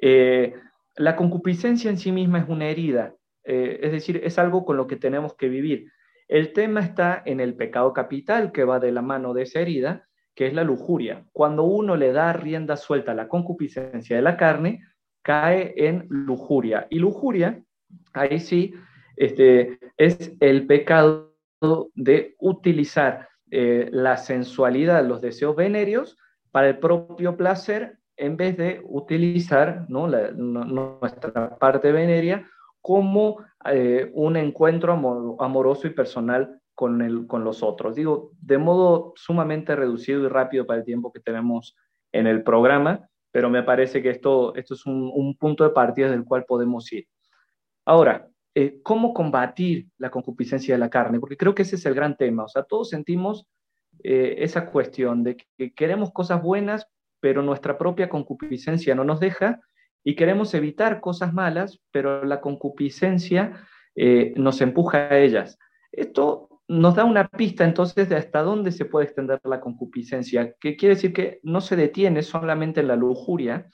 eh, 0.00 0.54
la 0.96 1.16
concupiscencia 1.16 1.90
en 1.90 1.98
sí 1.98 2.12
misma 2.12 2.40
es 2.40 2.48
una 2.48 2.68
herida, 2.68 3.14
eh, 3.44 3.80
es 3.82 3.92
decir, 3.92 4.20
es 4.22 4.38
algo 4.38 4.64
con 4.64 4.76
lo 4.76 4.86
que 4.86 4.96
tenemos 4.96 5.34
que 5.34 5.48
vivir. 5.48 5.90
El 6.30 6.52
tema 6.52 6.78
está 6.78 7.24
en 7.26 7.40
el 7.40 7.56
pecado 7.56 7.92
capital 7.92 8.52
que 8.52 8.62
va 8.62 8.78
de 8.78 8.92
la 8.92 9.02
mano 9.02 9.34
de 9.34 9.42
esa 9.42 9.58
herida, 9.58 10.06
que 10.36 10.46
es 10.46 10.54
la 10.54 10.62
lujuria. 10.62 11.26
Cuando 11.32 11.64
uno 11.64 11.96
le 11.96 12.12
da 12.12 12.32
rienda 12.32 12.76
suelta 12.76 13.10
a 13.10 13.16
la 13.16 13.26
concupiscencia 13.26 14.14
de 14.14 14.22
la 14.22 14.36
carne, 14.36 14.80
cae 15.22 15.74
en 15.76 16.06
lujuria. 16.08 16.86
Y 16.88 17.00
lujuria, 17.00 17.60
ahí 18.12 18.38
sí, 18.38 18.72
este, 19.16 19.80
es 19.96 20.36
el 20.38 20.68
pecado 20.68 21.34
de 21.96 22.36
utilizar 22.38 23.28
eh, 23.50 23.88
la 23.90 24.16
sensualidad, 24.16 25.04
los 25.04 25.20
deseos 25.20 25.56
venéreos, 25.56 26.16
para 26.52 26.68
el 26.68 26.78
propio 26.78 27.36
placer 27.36 27.98
en 28.16 28.36
vez 28.36 28.56
de 28.56 28.80
utilizar 28.84 29.84
nuestra 29.88 31.56
parte 31.58 31.90
venérea 31.90 32.48
como 32.80 33.38
eh, 33.66 34.10
un 34.14 34.36
encuentro 34.36 34.92
amoroso 35.38 35.86
y 35.86 35.90
personal 35.90 36.60
con, 36.74 37.02
el, 37.02 37.26
con 37.26 37.44
los 37.44 37.62
otros. 37.62 37.94
Digo, 37.94 38.30
de 38.40 38.58
modo 38.58 39.12
sumamente 39.16 39.76
reducido 39.76 40.24
y 40.24 40.28
rápido 40.28 40.66
para 40.66 40.78
el 40.78 40.84
tiempo 40.84 41.12
que 41.12 41.20
tenemos 41.20 41.76
en 42.12 42.26
el 42.26 42.42
programa, 42.42 43.08
pero 43.30 43.50
me 43.50 43.62
parece 43.62 44.02
que 44.02 44.10
esto, 44.10 44.54
esto 44.54 44.74
es 44.74 44.86
un, 44.86 45.36
punto 45.38 45.64
de 45.64 45.70
partida 45.70 46.10
del 46.10 46.24
cual 46.24 46.44
podemos 46.46 46.90
ir. 46.92 47.06
Ahora, 47.84 48.28
eh, 48.54 48.80
¿cómo 48.82 49.14
combatir 49.14 49.88
la 49.98 50.10
concupiscencia 50.10 50.74
de 50.74 50.80
la 50.80 50.90
carne? 50.90 51.20
Porque 51.20 51.36
creo 51.36 51.54
que 51.54 51.62
ese 51.62 51.76
es 51.76 51.86
el 51.86 51.94
gran 51.94 52.16
tema. 52.16 52.44
O 52.44 52.48
sea, 52.48 52.62
todos 52.64 52.88
sentimos 52.88 53.46
eh, 54.02 54.36
esa 54.38 54.66
cuestión 54.66 55.22
de 55.22 55.36
que 55.36 55.72
queremos 55.72 56.10
cosas 56.12 56.42
buenas, 56.42 56.86
pero 57.20 57.42
nuestra 57.42 57.78
propia 57.78 58.08
concupiscencia 58.08 58.94
no 58.94 59.04
nos 59.04 59.20
deja, 59.20 59.60
y 60.04 60.14
queremos 60.14 60.54
evitar 60.54 61.00
cosas 61.00 61.32
malas, 61.32 61.80
pero 61.90 62.24
la 62.24 62.40
concupiscencia 62.40 63.66
eh, 63.94 64.32
nos 64.36 64.60
empuja 64.60 65.08
a 65.08 65.18
ellas. 65.18 65.58
Esto 65.92 66.48
nos 66.68 66.94
da 66.94 67.04
una 67.04 67.26
pista 67.26 67.64
entonces 67.64 68.08
de 68.08 68.16
hasta 68.16 68.42
dónde 68.42 68.70
se 68.70 68.84
puede 68.84 69.06
extender 69.06 69.40
la 69.44 69.60
concupiscencia, 69.60 70.54
que 70.60 70.76
quiere 70.76 70.94
decir 70.94 71.12
que 71.12 71.40
no 71.42 71.60
se 71.60 71.74
detiene 71.74 72.22
solamente 72.22 72.80
en 72.80 72.88
la 72.88 72.96
lujuria, 72.96 73.66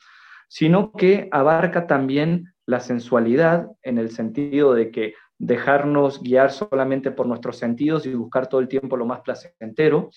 sino 0.48 0.92
que 0.92 1.28
abarca 1.30 1.86
también 1.86 2.54
la 2.64 2.80
sensualidad 2.80 3.68
en 3.82 3.98
el 3.98 4.10
sentido 4.10 4.74
de 4.74 4.90
que 4.90 5.14
dejarnos 5.38 6.22
guiar 6.22 6.50
solamente 6.50 7.10
por 7.10 7.26
nuestros 7.26 7.58
sentidos 7.58 8.06
y 8.06 8.14
buscar 8.14 8.48
todo 8.48 8.60
el 8.60 8.68
tiempo 8.68 8.96
lo 8.96 9.04
más 9.04 9.20
placentero, 9.20 10.10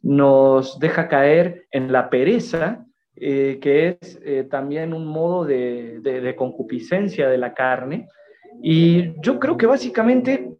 nos 0.00 0.78
deja 0.78 1.08
caer 1.08 1.66
en 1.70 1.92
la 1.92 2.08
pereza, 2.08 2.86
eh, 3.16 3.58
que 3.60 3.98
es 4.00 4.18
eh, 4.24 4.46
también 4.50 4.92
un 4.94 5.06
modo 5.06 5.44
de, 5.44 6.34
concupiscencia 6.36 7.28
de 7.28 7.38
la 7.38 7.54
carne. 7.54 8.08
Y 8.62 9.20
yo 9.20 9.38
creo 9.38 9.56
que 9.56 9.66
básicamente 9.66 10.56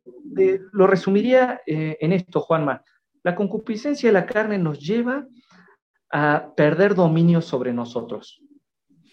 lo 0.73 0.87
resumiría 0.87 1.61
eh, 1.67 1.97
en 2.01 2.13
esto, 2.13 2.41
Juanma. 2.41 2.83
La 3.23 3.35
concupiscencia 3.35 4.09
de 4.09 4.15
la 4.15 4.27
carne 4.27 4.59
nos 4.59 4.81
lleva 4.81 5.27
a 6.11 6.53
perder 6.57 6.95
dominio 6.95 7.41
sobre 7.41 7.73
nosotros. 7.73 8.43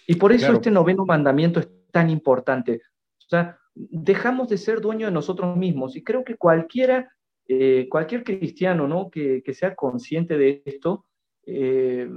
Y 0.08 0.16
por 0.16 0.32
eso 0.32 0.54
este 0.54 0.72
noveno 0.72 1.06
mandamiento 1.06 1.60
es 1.60 1.70
tan 1.92 2.10
importante. 2.10 2.82
O 3.20 3.30
sea, 3.30 3.58
dejamos 3.76 4.50
de 4.50 4.58
ser 4.58 4.82
dueños 4.82 5.10
de 5.10 5.14
nosotros 5.14 5.56
mismos. 5.56 5.96
Y 5.96 6.04
creo 6.04 6.24
que 6.24 6.36
cualquiera, 6.36 7.14
eh, 7.48 7.88
cualquier 7.90 8.24
cristiano 8.24 8.88
¿no? 8.88 9.10
que, 9.10 9.44
sea 9.54 9.76
consciente 9.76 10.38
de 10.38 10.64
esto, 10.66 11.06
eh, 11.52 12.08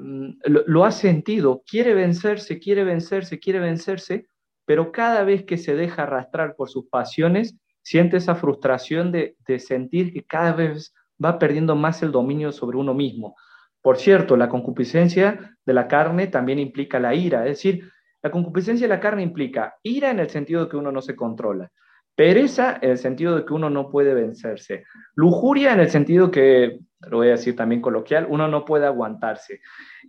lo, 0.45 0.85
ha 0.85 0.91
sentido, 0.91 1.63
quiere 1.67 1.95
vencerse, 1.95 2.59
quiere 2.59 2.85
vencerse, 2.85 3.39
quiere 3.39 3.61
vencerse, 3.61 4.27
pero 4.67 4.93
cada 4.93 5.25
vez 5.25 5.45
que 5.45 5.57
se 5.57 5.75
deja 5.75 6.03
arrastrar 6.03 6.55
por 6.55 6.69
sus 6.69 6.87
pasiones, 6.89 7.57
siente 7.83 8.19
esa 8.19 8.35
frustración 8.35 9.11
de, 9.11 9.37
de 9.47 9.59
sentir 9.59 10.13
que 10.13 10.25
cada 10.25 10.53
vez 10.53 10.95
va 11.23 11.39
perdiendo 11.39 11.75
más 11.75 12.03
el 12.03 12.13
dominio 12.13 12.53
sobre 12.53 12.77
uno 12.77 12.95
mismo. 12.95 13.35
Por 13.81 13.97
cierto, 13.97 14.37
la 14.37 14.49
concupiscencia 14.49 15.57
de 15.65 15.73
la 15.73 15.89
carne 15.89 16.27
también 16.27 16.59
implica 16.59 17.01
la 17.01 17.15
ira, 17.15 17.47
es 17.47 17.57
decir, 17.57 17.91
la 18.23 18.31
concupiscencia 18.31 18.87
de 18.87 18.95
la 18.95 19.01
carne 19.01 19.23
implica 19.23 19.75
ira 19.83 20.11
en 20.11 20.21
el 20.21 20.31
sentido 20.31 20.65
de 20.65 20.71
que 20.71 20.77
uno 20.77 20.93
no 20.93 21.03
se 21.03 21.17
controla, 21.17 21.73
pereza 22.15 22.79
en 22.81 22.91
el 22.91 22.99
sentido 22.99 23.37
de 23.37 23.45
que 23.45 23.55
uno 23.55 23.71
no 23.71 23.91
puede 23.91 24.15
vencerse, 24.15 24.85
lujuria 25.15 25.73
en 25.73 25.81
el 25.81 25.91
sentido 25.91 26.31
que, 26.31 26.81
lo 27.09 27.19
voy 27.19 27.29
a 27.29 27.33
decir 27.33 27.57
también 27.57 27.81
coloquial, 27.81 28.27
uno 28.29 28.49
no 28.49 28.65
puede 28.65 28.87
aguantarse. 28.87 29.61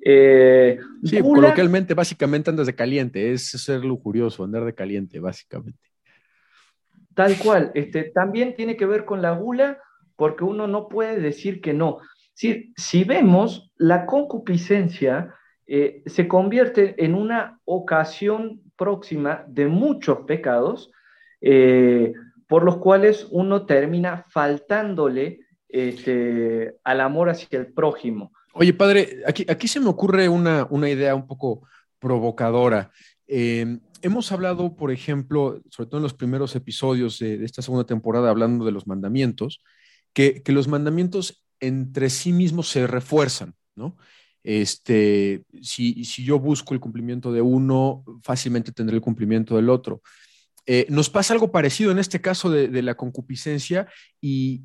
Eh, 0.03 0.79
sí, 1.03 1.21
coloquialmente, 1.21 1.93
básicamente 1.93 2.49
andas 2.49 2.67
de 2.67 2.75
caliente, 2.75 3.31
es 3.31 3.49
ser 3.49 3.83
lujurioso, 3.83 4.43
andar 4.43 4.65
de 4.65 4.75
caliente, 4.75 5.19
básicamente. 5.19 5.79
Tal 7.15 7.37
cual, 7.37 7.71
este, 7.73 8.11
también 8.13 8.55
tiene 8.55 8.75
que 8.75 8.85
ver 8.85 9.05
con 9.05 9.21
la 9.21 9.31
gula, 9.31 9.79
porque 10.15 10.43
uno 10.43 10.67
no 10.67 10.87
puede 10.87 11.19
decir 11.19 11.61
que 11.61 11.73
no. 11.73 11.99
Si, 12.33 12.73
si 12.75 13.03
vemos 13.03 13.71
la 13.77 14.05
concupiscencia, 14.05 15.33
eh, 15.65 16.03
se 16.05 16.27
convierte 16.27 17.03
en 17.03 17.15
una 17.15 17.59
ocasión 17.65 18.61
próxima 18.75 19.45
de 19.47 19.67
muchos 19.67 20.19
pecados 20.27 20.91
eh, 21.45 22.13
por 22.47 22.63
los 22.63 22.77
cuales 22.77 23.27
uno 23.31 23.65
termina 23.65 24.25
faltándole 24.29 25.41
este, 25.67 26.77
al 26.85 27.01
amor 27.01 27.29
hacia 27.29 27.59
el 27.59 27.73
prójimo. 27.73 28.31
Oye, 28.53 28.73
padre, 28.73 29.23
aquí, 29.27 29.45
aquí 29.49 29.67
se 29.67 29.81
me 29.81 29.89
ocurre 29.89 30.29
una, 30.29 30.89
idea 30.89 31.15
un 31.15 31.27
poco 31.27 31.67
provocadora. 31.99 32.91
Em, 33.27 33.81
hemos 34.01 34.31
hablado, 34.31 34.75
por 34.75 34.91
ejemplo, 34.91 35.61
sobre 35.69 35.89
todo 35.89 35.97
en 35.97 36.03
los 36.03 36.13
primeros 36.13 36.55
episodios 36.55 37.19
de, 37.19 37.43
esta 37.43 37.61
segunda 37.61 37.85
temporada, 37.85 38.29
hablando 38.29 38.63
de 38.63 38.71
los 38.71 38.87
mandamientos, 38.87 39.61
que, 40.13 40.43
que, 40.43 40.51
los 40.53 40.67
mandamientos 40.69 41.43
entre 41.59 42.09
sí 42.09 42.31
mismos 42.31 42.69
se 42.69 42.87
refuerzan, 42.87 43.53
¿no? 43.75 43.97
Este, 44.43 45.43
si, 45.61 46.05
si 46.05 46.23
yo 46.23 46.39
busco 46.39 46.73
el 46.73 46.79
cumplimiento 46.79 47.33
de 47.33 47.41
uno, 47.41 48.05
fácilmente 48.21 48.71
tendré 48.71 48.95
el 48.95 49.01
cumplimiento 49.01 49.55
del 49.55 49.69
otro. 49.69 50.01
Eh, 50.65 50.85
nos 50.89 51.09
pasa 51.09 51.33
algo 51.33 51.51
parecido 51.51 51.91
en 51.91 51.99
este 51.99 52.21
caso 52.21 52.49
de, 52.49 52.81
la 52.81 52.95
concupiscencia 52.95 53.87
y, 54.21 54.63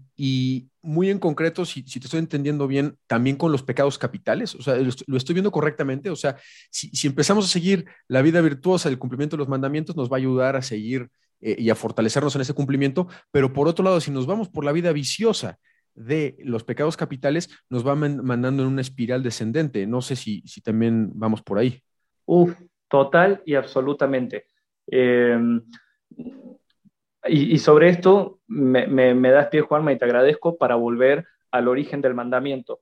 muy 0.80 1.10
en 1.10 1.18
concreto, 1.18 1.64
si, 1.64 1.82
te 1.82 1.98
estoy 1.98 2.20
entendiendo 2.20 2.68
bien, 2.68 2.96
también 3.06 3.36
con 3.36 3.50
los 3.50 3.62
pecados 3.62 3.98
capitales, 3.98 4.54
o 4.54 4.62
sea, 4.62 4.76
lo, 4.76 5.16
estoy 5.16 5.34
viendo 5.34 5.50
correctamente, 5.50 6.08
o 6.08 6.16
sea, 6.16 6.36
si, 6.70 7.06
empezamos 7.06 7.44
a 7.44 7.48
seguir 7.48 7.84
la 8.06 8.22
vida 8.22 8.40
virtuosa 8.40 8.88
del 8.88 8.98
cumplimiento 8.98 9.36
de 9.36 9.38
los 9.38 9.48
mandamientos, 9.48 9.96
nos 9.96 10.10
va 10.10 10.16
a 10.16 10.18
ayudar 10.18 10.56
a 10.56 10.62
seguir 10.62 11.08
eh, 11.40 11.56
y 11.58 11.68
a 11.70 11.74
fortalecernos 11.74 12.34
en 12.36 12.42
ese 12.42 12.54
cumplimiento, 12.54 13.08
pero 13.32 13.52
por 13.52 13.66
otro 13.66 13.84
lado, 13.84 14.00
si 14.00 14.10
nos 14.10 14.26
vamos 14.26 14.48
por 14.48 14.64
la 14.64 14.72
vida 14.72 14.92
viciosa 14.92 15.58
de 15.94 16.36
los 16.44 16.62
pecados 16.62 16.96
capitales, 16.96 17.50
nos 17.68 17.86
va 17.86 17.96
mandando 17.96 18.62
en 18.62 18.68
una 18.68 18.80
espiral 18.80 19.22
descendente. 19.22 19.84
No 19.86 20.00
sé 20.00 20.14
si, 20.14 20.42
si 20.42 20.60
también 20.60 21.10
vamos 21.12 21.42
por 21.42 21.58
ahí. 21.58 21.82
Uf, 22.24 22.54
total 22.88 23.42
y 23.44 23.56
absolutamente. 23.56 24.46
Em, 24.86 25.60
y, 27.28 27.58
sobre 27.58 27.88
esto 27.88 28.40
me, 28.46 29.30
das 29.30 29.48
pie, 29.48 29.60
Juanma, 29.60 29.92
y 29.92 29.98
te 29.98 30.04
agradezco 30.04 30.56
para 30.56 30.76
volver 30.76 31.26
al 31.50 31.68
origen 31.68 32.00
del 32.00 32.14
mandamiento. 32.14 32.80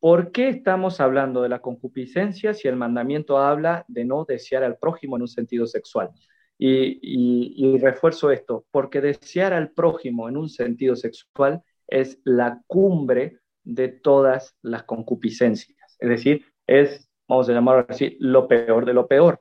¿Por 0.00 0.32
qué 0.32 0.48
estamos 0.48 1.00
hablando 1.00 1.42
de 1.42 1.48
la 1.48 1.60
concupiscencia 1.60 2.54
si 2.54 2.68
el 2.68 2.76
mandamiento 2.76 3.38
habla 3.38 3.84
de 3.88 4.04
no 4.04 4.24
desear 4.24 4.64
al 4.64 4.76
prójimo 4.76 5.16
en 5.16 5.22
un 5.22 5.28
sentido 5.28 5.66
sexual? 5.66 6.10
Y, 6.58 7.78
refuerzo 7.78 8.30
esto, 8.30 8.66
porque 8.70 9.00
desear 9.00 9.52
al 9.52 9.72
prójimo 9.72 10.28
en 10.28 10.36
un 10.36 10.48
sentido 10.48 10.94
sexual 10.94 11.62
es 11.88 12.20
la 12.24 12.62
cumbre 12.66 13.38
de 13.64 13.88
todas 13.88 14.56
las 14.62 14.84
concupiscencias. 14.84 15.96
Es 15.98 16.08
decir, 16.08 16.44
es, 16.66 17.08
vamos 17.28 17.48
a 17.48 17.52
llamarlo 17.52 17.86
así, 17.88 18.16
lo 18.20 18.46
peor 18.46 18.84
de 18.86 18.94
lo 18.94 19.08
peor. 19.08 19.40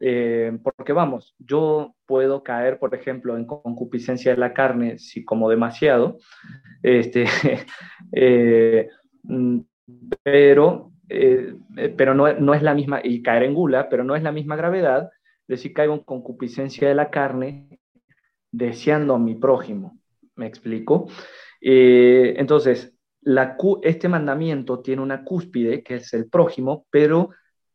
Eh, 0.00 0.58
porque 0.62 0.92
vamos, 0.92 1.34
yo 1.38 1.94
puedo 2.06 2.42
caer, 2.42 2.78
por 2.78 2.94
ejemplo, 2.94 3.36
en 3.36 3.46
concupiscencia 3.46 4.32
de 4.32 4.38
la 4.38 4.52
carne 4.52 4.98
si 4.98 5.24
como 5.24 5.48
demasiado, 5.48 6.18
este, 6.82 7.24
eh, 8.12 8.88
mm, 9.22 9.60
pero, 10.22 10.92
eh, 11.08 11.54
pero 11.96 12.14
no, 12.14 12.32
no, 12.34 12.54
es 12.54 12.62
la 12.62 12.74
misma, 12.74 13.00
y 13.02 13.22
caer 13.22 13.44
en 13.44 13.54
gula, 13.54 13.88
pero 13.88 14.04
no 14.04 14.16
es 14.16 14.22
la 14.22 14.32
misma 14.32 14.56
gravedad 14.56 15.10
de 15.46 15.56
si 15.56 15.72
caigo 15.72 15.94
en 15.94 16.00
concupiscencia 16.00 16.88
de 16.88 16.94
la 16.94 17.10
carne 17.10 17.80
deseando 18.50 19.14
a 19.14 19.18
mi 19.18 19.34
prójimo. 19.34 19.98
¿Me 20.36 20.46
explico? 20.46 21.08
entonces, 21.66 22.94
este 23.82 24.08
mandamiento 24.08 24.80
tiene 24.80 25.00
una 25.00 25.24
cúspide, 25.24 25.82
que 25.82 25.94
es 25.94 26.12
el 26.12 26.28
prójimo, 26.28 26.86
pero 26.90 27.30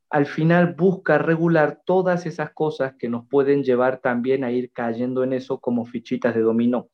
al 0.09 0.25
final 0.25 0.73
busca 0.73 1.17
regular 1.17 1.81
todas 1.85 2.25
esas 2.25 2.51
cosas 2.51 2.95
que 2.97 3.09
nos 3.09 3.27
pueden 3.27 3.63
llevar 3.63 3.99
también 3.99 4.43
a 4.43 4.51
ir 4.51 4.71
cayendo 4.71 5.23
en 5.23 5.33
eso 5.33 5.59
como 5.59 5.85
fichitas 5.85 6.33
de 6.33 6.41
dominó. 6.41 6.89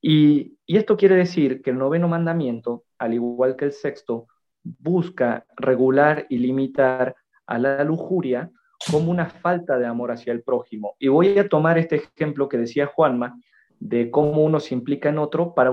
Y, 0.00 0.56
esto 0.66 0.96
quiere 0.96 1.16
decir 1.16 1.62
que 1.62 1.70
el 1.70 1.78
noveno 1.78 2.06
mandamiento, 2.06 2.84
al 2.98 3.14
igual 3.14 3.56
que 3.56 3.64
el 3.64 3.72
sexto, 3.72 4.28
busca 4.62 5.46
regular 5.56 6.26
y 6.28 6.38
limitar 6.38 7.16
a 7.46 7.58
la 7.58 7.82
lujuria 7.84 8.50
como 8.90 9.10
una 9.10 9.26
falta 9.26 9.78
de 9.78 9.86
amor 9.86 10.12
hacia 10.12 10.32
el 10.32 10.42
prójimo. 10.42 10.94
Y 10.98 11.08
voy 11.08 11.38
a 11.38 11.48
tomar 11.48 11.78
este 11.78 11.96
ejemplo 11.96 12.48
que 12.48 12.58
decía 12.58 12.86
Juanma, 12.86 13.40
de 13.78 14.10
cómo 14.10 14.44
uno 14.44 14.60
se 14.60 14.74
implica 14.74 15.08
en 15.08 15.18
otro 15.18 15.54
para 15.54 15.72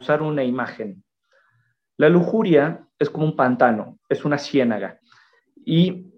usar 0.00 0.22
una 0.22 0.44
imagen. 0.44 1.02
La 1.96 2.08
lujuria 2.08 2.86
es 2.98 3.08
como 3.08 3.26
un 3.26 3.36
pantano, 3.36 3.98
es 4.08 4.24
una 4.24 4.38
ciénaga. 4.38 5.00
Y 5.66 6.12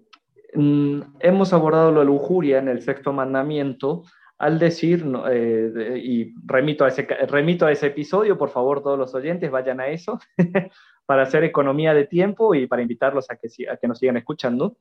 mm, 0.53 1.01
hemos 1.19 1.51
abordado 1.51 1.91
la 1.91 2.05
lujuria 2.05 2.59
en 2.59 2.69
el 2.69 2.81
sexto 2.81 3.11
mandamiento 3.11 4.03
al 4.37 4.57
decir, 4.57 5.05
eh, 5.29 5.99
y 6.01 6.33
remito 6.45 6.85
a, 6.85 6.87
ese, 6.87 7.01
remito 7.27 7.65
a 7.65 7.73
ese 7.73 7.87
episodio, 7.87 8.37
por 8.37 8.49
favor 8.49 8.81
todos 8.81 8.97
los 8.97 9.13
oyentes 9.13 9.51
vayan 9.51 9.81
a 9.81 9.87
eso, 9.87 10.17
para 11.05 11.23
hacer 11.23 11.43
economía 11.43 11.93
de 11.93 12.05
tiempo 12.05 12.55
y 12.55 12.65
para 12.65 12.81
invitarlos 12.81 13.29
a 13.29 13.35
que, 13.35 13.49
a 13.69 13.75
que 13.75 13.87
nos 13.89 13.99
sigan 13.99 14.15
escuchando. 14.15 14.77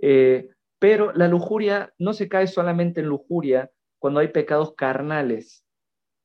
Eh, 0.00 0.48
pero 0.80 1.12
la 1.12 1.28
lujuria 1.28 1.92
no 1.98 2.14
se 2.14 2.28
cae 2.28 2.48
solamente 2.48 3.00
en 3.00 3.06
lujuria 3.06 3.70
cuando 4.00 4.18
hay 4.18 4.28
pecados 4.28 4.74
carnales. 4.74 5.64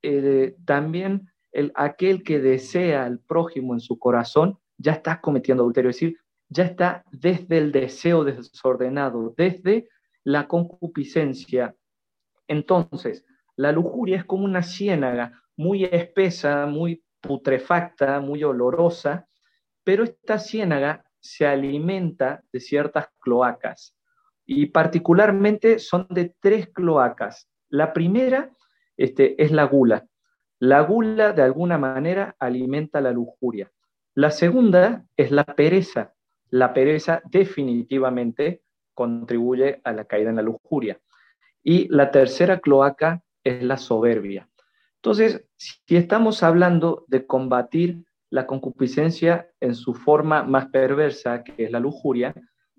Eh, 0.01 0.55
también 0.65 1.29
el, 1.51 1.71
aquel 1.75 2.23
que 2.23 2.39
desea 2.39 3.05
al 3.05 3.19
prójimo 3.19 3.73
en 3.73 3.79
su 3.79 3.99
corazón 3.99 4.57
ya 4.77 4.93
está 4.93 5.21
cometiendo 5.21 5.61
adulterio. 5.61 5.91
Es 5.91 5.97
decir, 5.97 6.17
ya 6.49 6.63
está 6.63 7.03
desde 7.11 7.57
el 7.57 7.71
deseo 7.71 8.23
desordenado, 8.23 9.33
desde 9.35 9.89
la 10.23 10.47
concupiscencia. 10.47 11.75
Entonces, 12.47 13.25
la 13.55 13.71
lujuria 13.71 14.17
es 14.17 14.25
como 14.25 14.45
una 14.45 14.63
ciénaga 14.63 15.41
muy 15.55 15.85
espesa, 15.85 16.65
muy 16.65 17.03
putrefacta, 17.21 18.19
muy 18.19 18.43
olorosa, 18.43 19.27
pero 19.83 20.03
esta 20.03 20.39
ciénaga 20.39 21.05
se 21.19 21.45
alimenta 21.45 22.43
de 22.51 22.59
ciertas 22.59 23.07
cloacas 23.19 23.95
y 24.45 24.67
particularmente 24.67 25.79
son 25.79 26.07
de 26.09 26.35
tres 26.39 26.69
cloacas. 26.69 27.49
La 27.69 27.93
primera 27.93 28.51
este, 28.97 29.41
es 29.41 29.51
la 29.51 29.63
gula. 29.63 30.05
La 30.59 30.81
gula 30.81 31.33
de 31.33 31.41
alguna 31.41 31.77
manera 31.77 32.35
alimenta 32.39 33.01
la 33.01 33.11
lujuria. 33.11 33.71
La 34.13 34.31
segunda 34.31 35.05
es 35.17 35.31
la 35.31 35.43
pereza 35.43 36.14
la 36.55 36.73
pereza 36.73 37.21
definitivamente 37.29 38.61
contribuye 38.93 39.81
a 39.83 39.91
la 39.91 40.05
caída 40.05 40.29
en 40.29 40.37
la 40.37 40.41
lujuria. 40.41 40.97
Y 41.61 41.89
la 41.89 42.11
tercera 42.11 42.61
cloaca 42.61 43.21
es 43.43 43.61
la 43.61 43.75
soberbia. 43.75 44.47
Entonces, 44.95 45.45
si 45.57 45.97
estamos 45.97 46.43
hablando 46.43 47.03
de 47.09 47.27
combatir 47.27 48.05
la 48.29 48.47
concupiscencia 48.47 49.49
en 49.59 49.75
su 49.75 49.95
forma 49.95 50.43
más 50.43 50.67
perversa, 50.67 51.43
que 51.43 51.65
es 51.65 51.71
la 51.71 51.81
lujuria, 51.81 52.33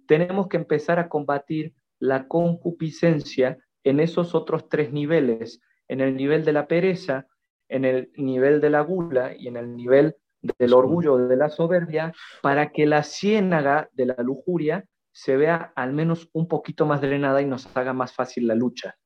tenemos 0.08 0.48
que 0.48 0.56
empezar 0.56 0.98
a 0.98 1.10
combatir 1.10 1.74
la 1.98 2.28
concupiscencia 2.28 3.58
en 3.84 4.00
esos 4.00 4.34
otros 4.34 4.70
tres 4.70 4.90
niveles, 4.90 5.60
en 5.86 6.00
el 6.00 6.16
nivel 6.16 6.46
de 6.46 6.54
la 6.54 6.66
pereza, 6.66 7.26
en 7.68 7.84
el 7.84 8.10
nivel 8.16 8.62
de 8.62 8.70
la 8.70 8.80
gula 8.80 9.36
y 9.36 9.48
en 9.48 9.58
el 9.58 9.76
nivel 9.76 10.16
del 10.40 10.75
orgullo, 10.75 11.16
de 11.16 11.37
la 11.37 11.49
soberbia, 11.49 12.12
para 12.42 12.70
que 12.70 12.87
la 12.87 13.03
ciénaga 13.03 13.88
de 13.92 14.07
la 14.07 14.16
lujuria 14.18 14.85
se 15.12 15.37
vea 15.37 15.72
al 15.75 15.92
menos 15.92 16.29
un 16.33 16.46
poquito 16.46 16.85
más 16.85 17.01
drenada 17.01 17.40
y 17.40 17.46
nos 17.46 17.68
haga 17.75 17.92
más 17.92 18.12
fácil 18.12 18.46
la 18.46 18.55
lucha. 18.55 18.96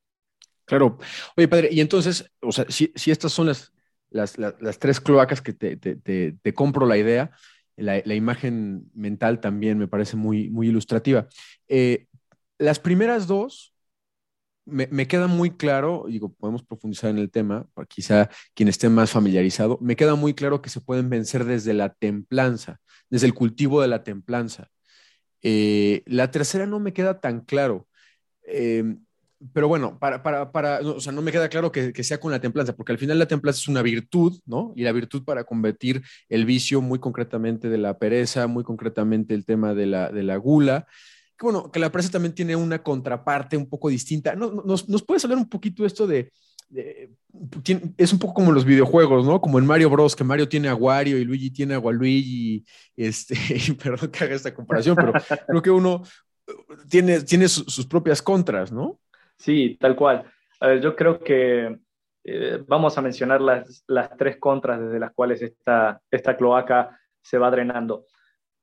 Claro. 0.64 0.98
Oye, 1.36 1.48
padre, 1.48 1.68
y 1.70 1.80
entonces, 1.80 2.30
o 2.40 2.52
sea, 2.52 2.64
si, 2.68 2.92
estas 3.06 3.32
son 3.32 3.46
las, 3.46 3.72
las, 4.10 4.78
tres 4.78 5.00
cloacas 5.00 5.40
que 5.40 5.52
te, 5.52 6.54
compro 6.54 6.86
la 6.86 6.96
idea, 6.96 7.30
la, 7.76 8.14
imagen 8.14 8.90
mental 8.94 9.40
también 9.40 9.78
me 9.78 9.88
parece 9.88 10.16
muy, 10.16 10.50
muy 10.50 10.68
ilustrativa. 10.68 11.28
Eh, 11.68 12.06
las 12.58 12.78
primeras 12.78 13.26
dos, 13.26 13.69
me, 14.64 15.08
queda 15.08 15.26
muy 15.26 15.50
claro, 15.50 16.04
digo, 16.08 16.32
podemos 16.32 16.62
profundizar 16.62 17.10
en 17.10 17.18
el 17.18 17.30
tema, 17.30 17.66
quizá 17.88 18.30
quien 18.54 18.68
esté 18.68 18.88
más 18.88 19.10
familiarizado, 19.10 19.78
me 19.80 19.96
queda 19.96 20.14
muy 20.14 20.34
claro 20.34 20.62
que 20.62 20.70
se 20.70 20.80
pueden 20.80 21.10
vencer 21.10 21.44
desde 21.44 21.74
la 21.74 21.90
templanza, 21.94 22.80
desde 23.08 23.26
el 23.26 23.34
cultivo 23.34 23.82
de 23.82 23.88
la 23.88 24.04
templanza. 24.04 24.68
Eh, 25.42 26.02
la 26.06 26.30
tercera 26.30 26.66
no 26.66 26.80
me 26.80 26.92
queda 26.92 27.20
tan 27.20 27.40
claro. 27.40 27.88
Em, 28.44 29.04
pero 29.54 29.68
bueno, 29.68 29.98
para, 29.98 30.22
para, 30.22 30.52
para, 30.52 30.80
o 30.80 31.00
sea, 31.00 31.12
no 31.12 31.22
me 31.22 31.32
queda 31.32 31.48
claro 31.48 31.72
que, 31.72 32.04
sea 32.04 32.20
con 32.20 32.30
la 32.30 32.40
templanza, 32.40 32.76
porque 32.76 32.92
al 32.92 32.98
final 32.98 33.18
la 33.18 33.26
templanza 33.26 33.60
es 33.60 33.68
una 33.68 33.82
virtud, 33.82 34.38
¿no? 34.44 34.74
Y 34.76 34.82
la 34.82 34.92
virtud 34.92 35.24
para 35.24 35.44
combatir 35.44 36.02
el 36.28 36.44
vicio, 36.44 36.82
muy 36.82 36.98
concretamente 36.98 37.70
de 37.70 37.78
la 37.78 37.98
pereza, 37.98 38.46
muy 38.46 38.64
concretamente 38.64 39.34
el 39.34 39.46
tema 39.46 39.74
de 39.74 39.86
la, 39.86 40.10
de 40.10 40.22
la 40.22 40.36
gula 40.36 40.86
bueno, 41.40 41.70
que 41.70 41.80
la 41.80 41.90
presa 41.90 42.10
también 42.10 42.34
tiene 42.34 42.56
una 42.56 42.82
contraparte 42.82 43.56
un 43.56 43.68
poco 43.68 43.88
distinta. 43.88 44.34
¿Nos, 44.34 44.88
nos 44.88 45.02
puedes 45.02 45.24
hablar 45.24 45.38
un 45.38 45.48
poquito 45.48 45.86
esto 45.86 46.06
de, 46.06 46.32
es 47.96 48.12
un 48.12 48.18
poco 48.18 48.34
como 48.34 48.52
los 48.52 48.64
videojuegos, 48.64 49.26
¿no? 49.26 49.40
Como 49.40 49.58
en 49.58 49.66
Mario 49.66 49.90
Bros, 49.90 50.14
que 50.14 50.24
Mario 50.24 50.48
tiene 50.48 50.68
a 50.68 50.74
Wario 50.74 51.18
y 51.18 51.24
Luigi 51.24 51.50
tiene 51.50 51.74
a 51.74 51.78
Waluigi, 51.78 52.64
este, 52.96 53.34
perdón 53.82 54.10
que 54.10 54.24
haga 54.24 54.34
esta 54.34 54.54
comparación, 54.54 54.96
pero 54.96 55.12
creo 55.46 55.62
que 55.62 55.70
uno 55.70 56.02
tiene, 56.88 57.20
tiene 57.22 57.48
sus 57.48 57.86
propias 57.86 58.22
contras, 58.22 58.72
¿no? 58.72 59.00
Sí, 59.36 59.76
tal 59.80 59.96
cual. 59.96 60.24
A 60.60 60.68
ver, 60.68 60.80
yo 60.80 60.94
creo 60.94 61.18
que 61.20 61.78
eh, 62.24 62.62
vamos 62.66 62.98
a 62.98 63.02
mencionar 63.02 63.40
las, 63.40 63.82
las, 63.86 64.16
tres 64.16 64.36
contras 64.38 64.80
desde 64.80 65.00
las 65.00 65.12
cuales 65.12 65.42
esta, 65.42 66.00
esta 66.10 66.36
cloaca 66.36 67.00
se 67.22 67.38
va 67.38 67.50
drenando. 67.50 68.06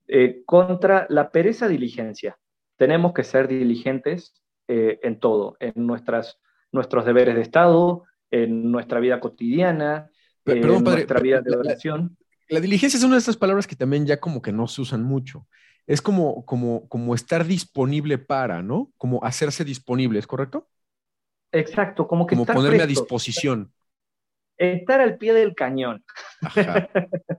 Eh, 0.07 0.43
contra 0.45 1.05
la 1.09 1.29
pereza 1.31 1.67
diligencia 1.67 2.37
tenemos 2.77 3.13
que 3.13 3.23
ser 3.23 3.47
diligentes 3.47 4.33
eh, 4.67 4.99
en 5.03 5.19
todo, 5.19 5.57
en 5.59 5.73
nuestras, 5.75 6.39
nuestros 6.71 7.05
deberes 7.05 7.35
de 7.35 7.41
Estado, 7.41 8.03
en 8.31 8.71
nuestra 8.71 8.99
vida 8.99 9.19
cotidiana, 9.19 10.09
en 10.45 10.61
nuestra 10.83 11.19
vida 11.19 11.41
de 11.41 11.55
oración. 11.55 12.17
La, 12.49 12.59
diligencia 12.59 12.97
es 12.97 13.03
una 13.03 13.15
de 13.15 13.19
estas 13.19 13.37
palabras 13.37 13.67
que 13.67 13.75
también 13.75 14.05
ya 14.05 14.19
como 14.19 14.41
que 14.41 14.51
no 14.51 14.67
se 14.67 14.81
usan 14.81 15.03
mucho. 15.03 15.47
Es 15.85 16.01
como, 16.01 16.45
como, 16.45 16.87
como 16.87 17.15
estar 17.15 17.45
disponible 17.45 18.17
para, 18.17 18.61
¿no? 18.61 18.91
Como 18.97 19.23
hacerse 19.23 19.63
disponible, 19.63 20.19
¿es 20.19 20.27
correcto? 20.27 20.67
Exacto, 21.51 22.07
como 22.07 22.27
que 22.27 22.35
como 22.35 22.45
ponerme 22.45 22.83
a 22.83 22.87
disposición. 22.87 23.71
Estar 24.57 25.01
al 25.01 25.17
pie 25.17 25.33
del 25.33 25.55
cañón. 25.55 26.03
Ajá, 26.41 26.89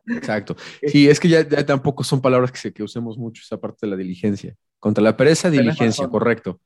exacto. 0.07 0.57
Sí, 0.87 1.09
es 1.09 1.21
que 1.21 1.29
ya, 1.29 1.47
tampoco 1.67 2.05
son 2.05 2.23
palabras 2.23 2.53
que, 2.53 2.73
que 2.73 2.83
usemos 2.83 3.19
mucho, 3.19 3.43
esa 3.43 3.61
parte 3.61 3.87
de 3.87 3.91
la 3.91 3.97
diligencia. 3.97 4.57
Contra 4.79 5.03
la 5.03 5.17
pereza, 5.17 5.51
diligencia, 5.51 6.09
correcto. 6.09 6.61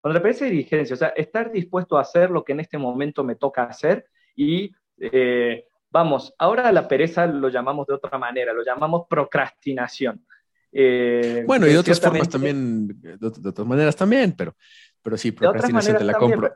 Contra 0.00 0.18
la 0.18 0.22
pereza 0.22 0.44
diligencia, 0.46 0.94
o 0.94 0.96
sea, 0.96 1.08
estar 1.08 1.50
dispuesto 1.50 1.98
a 1.98 2.02
hacer 2.02 2.30
lo 2.30 2.44
que 2.44 2.52
en 2.52 2.60
este 2.60 2.78
momento 2.78 3.24
me 3.24 3.34
toca 3.34 3.64
hacer 3.64 4.06
y 4.34 4.72
eh, 4.98 5.66
vamos, 5.90 6.34
ahora 6.38 6.70
la 6.72 6.86
pereza 6.86 7.26
lo 7.26 7.48
llamamos 7.48 7.86
de 7.86 7.94
otra 7.94 8.18
manera, 8.18 8.52
lo 8.52 8.64
llamamos 8.64 9.06
procrastinación. 9.08 10.24
Eh, 10.70 11.44
bueno, 11.46 11.66
y 11.66 11.70
de 11.70 11.78
otras 11.78 12.00
formas 12.00 12.28
también, 12.28 12.88
de, 13.00 13.18
otras 13.26 13.66
maneras 13.66 13.96
también, 13.96 14.34
pero, 14.36 14.54
pero 15.02 15.16
sí, 15.16 15.32
procrastinación 15.32 15.98
te 15.98 16.04
la 16.04 16.14
compro. 16.14 16.54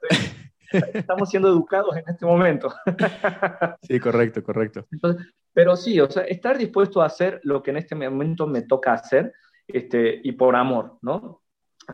estamos 0.94 1.28
siendo 1.28 1.48
educados 1.48 1.96
en 1.96 2.04
este 2.06 2.26
momento. 2.26 2.74
sí, 3.82 3.98
correcto, 4.00 4.42
correcto. 4.42 4.86
pero 5.52 5.76
sí, 5.76 5.98
o 6.00 6.10
sea, 6.10 6.24
estar 6.24 6.58
dispuesto 6.58 7.02
a 7.02 7.06
hacer 7.06 7.40
lo 7.42 7.62
que 7.62 7.70
en 7.70 7.78
este 7.78 7.94
momento 7.94 8.46
me 8.46 8.62
toca 8.62 8.92
hacer 8.92 9.32
este, 9.72 10.20
y 10.22 10.32
por 10.32 10.56
amor, 10.56 10.98
¿no? 11.02 11.42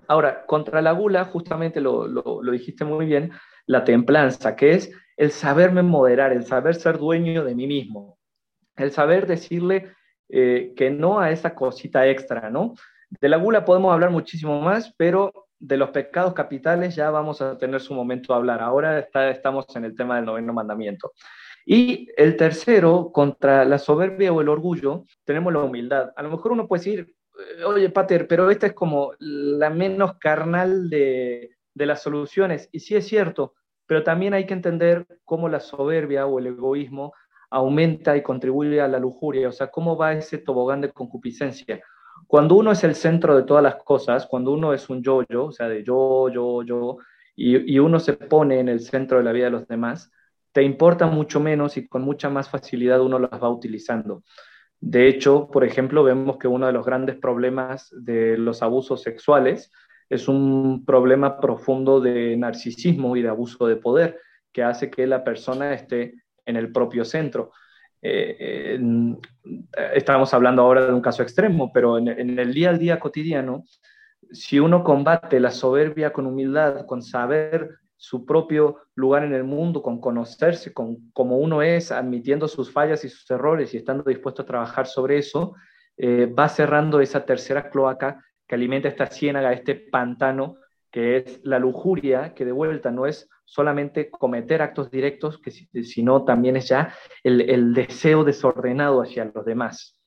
Ahora, 0.07 0.45
contra 0.47 0.83
la 0.83 0.93
gula, 0.93 1.25
justamente 1.25 1.81
lo, 1.81 2.07
lo, 2.07 2.43
dijiste 2.51 2.85
muy 2.85 3.07
bien, 3.07 3.33
la 3.67 3.85
templanza, 3.85 4.55
que 4.55 4.73
es 4.73 4.93
el 5.17 5.31
saberme 5.31 5.83
moderar, 5.83 6.33
el 6.33 6.45
saber 6.45 6.75
ser 6.75 6.99
dueño 6.99 7.45
de 7.45 7.55
mí 7.55 7.67
mismo, 7.67 8.19
el 8.77 8.93
saber 8.93 9.27
decirle 9.27 9.93
eh, 10.29 10.75
que 10.77 10.91
no 10.91 11.21
a 11.21 11.31
esa 11.31 11.55
cosita 11.55 12.07
extra, 12.07 12.51
¿no? 12.51 12.75
De 13.21 13.29
la 13.29 13.39
gula 13.39 13.65
podemos 13.65 13.93
hablar 13.93 14.11
muchísimo 14.11 14.61
más, 14.61 14.95
pero 14.97 15.33
de 15.59 15.77
los 15.77 15.91
pecados 15.91 16.35
capitales 16.35 16.95
ya 16.95 17.11
vamos 17.11 17.41
a 17.41 17.57
tener 17.59 17.81
su 17.81 17.95
momento 17.95 18.33
a 18.33 18.37
hablar. 18.37 18.61
Ahora 18.61 18.99
estamos 19.31 19.65
en 19.75 19.85
el 19.85 19.97
tema 19.97 20.17
del 20.17 20.27
noveno 20.27 20.53
mandamiento. 20.53 21.13
Y 21.65 22.09
el 22.17 22.37
tercero, 22.37 23.11
contra 23.13 23.65
la 23.65 23.79
soberbia 23.79 24.33
o 24.33 24.41
el 24.41 24.49
orgullo, 24.49 25.05
tenemos 25.25 25.53
la 25.53 25.61
humildad. 25.61 26.13
A 26.17 26.23
lo 26.23 26.31
mejor 26.31 26.53
uno 26.53 26.67
puede 26.67 26.81
decir, 26.81 27.15
oye, 27.67 27.91
Pater, 27.91 28.27
pero 28.27 28.51
esta 28.51 28.69
es 28.69 28.73
como 28.73 29.13
la 29.19 29.71
menos 29.71 30.19
carnal 30.19 30.91
de, 30.91 31.51
de 31.75 31.87
las 31.87 32.03
soluciones. 32.03 32.69
Y 32.73 32.81
sí 32.81 32.97
es 32.97 33.07
cierto, 33.07 33.55
pero 33.87 34.03
también 34.03 34.35
hay 34.35 34.47
que 34.47 34.55
entender 34.55 35.07
cómo 35.25 35.49
la 35.49 35.61
soberbia 35.61 36.27
o 36.27 36.39
el 36.39 36.49
egoísmo 36.49 37.15
aumenta 37.51 38.17
y 38.17 38.23
contribuye 38.23 38.81
a 38.81 38.89
la 38.89 38.99
lujuria, 38.99 39.49
o 39.49 39.53
sea, 39.53 39.71
cómo 39.71 39.97
va 39.97 40.13
ese 40.13 40.39
tobogán 40.39 40.81
de 40.83 40.93
concupiscencia. 40.93 41.81
Cuando 42.27 42.57
uno 42.57 42.73
es 42.73 42.85
el 42.85 42.95
centro 42.95 43.37
de 43.37 43.45
todas 43.45 43.63
las 43.63 43.77
cosas, 43.77 44.27
cuando 44.27 44.53
uno 44.53 44.75
es 44.75 44.91
un 44.91 45.03
yo-yo, 45.03 45.47
o 45.47 45.53
sea, 45.53 45.69
de 45.69 45.83
yo, 45.83 46.29
yo, 46.29 46.63
yo, 46.63 46.99
y, 47.35 47.75
y, 47.75 47.79
uno 47.79 48.01
se 48.01 48.15
pone 48.15 48.61
en 48.61 48.69
el 48.69 48.81
centro 48.81 49.19
de 49.19 49.25
la 49.25 49.33
vida 49.33 49.47
de 49.47 49.53
los 49.53 49.69
demás, 49.69 50.11
te 50.53 50.63
importa 50.63 51.07
mucho 51.07 51.41
menos 51.41 51.77
y 51.77 51.89
con 51.89 52.03
mucha 52.03 52.29
más 52.29 52.51
facilidad 52.51 53.01
uno 53.01 53.19
las 53.19 53.43
va 53.43 53.49
utilizando. 53.49 54.25
De 54.81 55.09
hecho, 55.09 55.49
por 55.51 55.65
ejemplo, 55.65 56.05
vemos 56.05 56.39
que 56.39 56.49
uno 56.49 56.67
de 56.67 56.73
los 56.73 56.87
grandes 56.87 57.17
problemas 57.17 57.89
de 57.93 58.39
los 58.39 58.63
abusos 58.63 59.03
sexuales 59.03 59.73
es 60.09 60.29
un 60.29 60.85
problema 60.85 61.39
profundo 61.41 62.01
de 62.01 62.37
narcisismo 62.37 63.17
y 63.17 63.23
de 63.23 63.29
abuso 63.29 63.67
de 63.67 63.77
poder 63.77 64.19
que 64.53 64.63
hace 64.63 64.91
que 64.91 65.07
la 65.07 65.25
persona 65.25 65.75
esté 65.75 66.15
en 66.47 66.57
el 66.57 66.73
propio 66.73 67.05
centro. 67.05 67.53
Eh, 68.01 68.79
estamos 69.95 70.33
hablando 70.33 70.63
ahora 70.63 70.87
de 70.87 70.93
un 70.93 71.01
caso 71.01 71.23
extremo, 71.23 71.73
pero 71.73 71.99
en, 71.99 72.39
el 72.39 72.55
día 72.55 72.71
al 72.71 72.79
día 72.79 73.01
cotidiano, 73.01 73.65
si 74.31 74.59
uno 74.59 74.85
combate 74.85 75.41
la 75.41 75.51
soberbia 75.51 76.13
con 76.13 76.27
humildad, 76.27 76.87
con 76.87 77.03
saber 77.03 77.79
su 77.99 78.25
propio 78.25 78.79
lugar 78.95 79.25
en 79.25 79.35
el 79.35 79.45
mundo, 79.45 79.83
con 79.83 80.01
conocerse 80.01 80.73
con 80.73 81.11
como 81.13 81.39
uno 81.39 81.63
es, 81.63 81.91
admitiendo 81.93 82.47
sus 82.47 82.73
fallas 82.73 83.05
y 83.05 83.09
sus 83.09 83.29
errores 83.31 83.75
y 83.75 83.77
estando 83.77 84.05
dispuesto 84.05 84.43
a 84.43 84.47
trabajar 84.47 84.87
sobre 84.87 85.19
eso, 85.19 85.55
eh, 85.97 86.27
va 86.27 86.49
cerrando 86.49 87.01
esa 87.01 87.27
tercera 87.27 87.69
cloaca 87.69 88.25
que 88.47 88.55
alimenta 88.55 88.89
esta 88.89 89.07
ciénaga, 89.07 89.53
este 89.53 89.75
pantano, 89.75 90.57
que 90.93 91.17
es 91.19 91.41
la 91.43 91.59
lujuria, 91.59 92.35
que 92.35 92.45
de 92.45 92.53
vuelta 92.53 92.91
no 92.93 93.05
es 93.05 93.29
solamente 93.45 94.11
cometer 94.11 94.63
actos 94.63 94.91
directos, 94.91 95.39
que, 95.39 95.51
sino 95.83 96.25
también 96.25 96.57
es 96.57 96.69
ya 96.69 96.95
el, 97.25 97.75
deseo 97.75 98.23
desordenado 98.23 99.03
hacia 99.03 99.25
los 99.25 99.45
demás. 99.45 99.99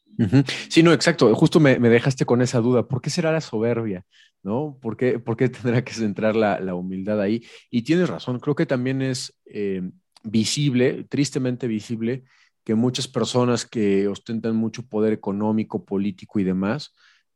Sí, 0.69 0.81
no, 0.81 0.93
exacto. 0.93 1.33
Justo 1.35 1.59
me, 1.59 1.77
dejaste 1.77 2.25
con 2.25 2.41
esa 2.41 2.59
duda. 2.59 2.83
¿Por 2.83 3.01
qué 3.01 3.09
será 3.09 3.31
la 3.31 3.41
soberbia? 3.41 4.05
¿No? 4.43 4.79
¿Por 4.81 4.97
qué, 4.97 5.19
por 5.19 5.37
qué 5.37 5.49
tendrá 5.49 5.83
que 5.83 5.93
centrar 5.93 6.35
la, 6.35 6.75
humildad 6.75 7.21
ahí? 7.21 7.43
Y 7.69 7.83
tienes 7.83 8.09
razón, 8.09 8.39
creo 8.39 8.55
que 8.55 8.65
también 8.65 9.01
es 9.01 9.39
eh, 9.45 9.81
visible, 10.23 11.05
tristemente 11.09 11.67
visible, 11.67 12.23
que 12.63 12.75
muchas 12.75 13.07
personas 13.07 13.65
que 13.65 14.07
ostentan 14.07 14.55
mucho 14.55 14.87
poder 14.87 15.13
económico, 15.13 15.85
político 15.85 16.39
y 16.39 16.43
demás, 16.43 16.93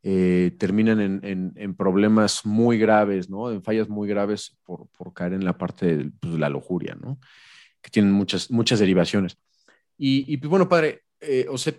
eh, 0.07 0.55
terminan 0.59 0.99
en, 1.23 1.75
problemas 1.75 2.45
muy 2.45 2.77
graves, 2.77 3.27
¿no? 3.27 3.51
En 3.51 3.63
fallas 3.63 3.89
muy 3.89 4.07
graves 4.07 4.55
por, 4.63 4.87
caer 5.15 5.33
en 5.33 5.43
la 5.43 5.57
parte 5.57 5.97
de 5.97 6.11
pues, 6.19 6.35
la 6.35 6.47
lujuria, 6.47 6.95
¿no? 7.01 7.19
Que 7.81 7.89
tienen 7.89 8.11
muchas, 8.11 8.51
muchas 8.51 8.77
derivaciones. 8.77 9.39
Y, 9.97 10.37
pues 10.37 10.47
bueno, 10.47 10.69
padre, 10.69 11.01
eh, 11.19 11.47
o 11.49 11.57
sea, 11.57 11.73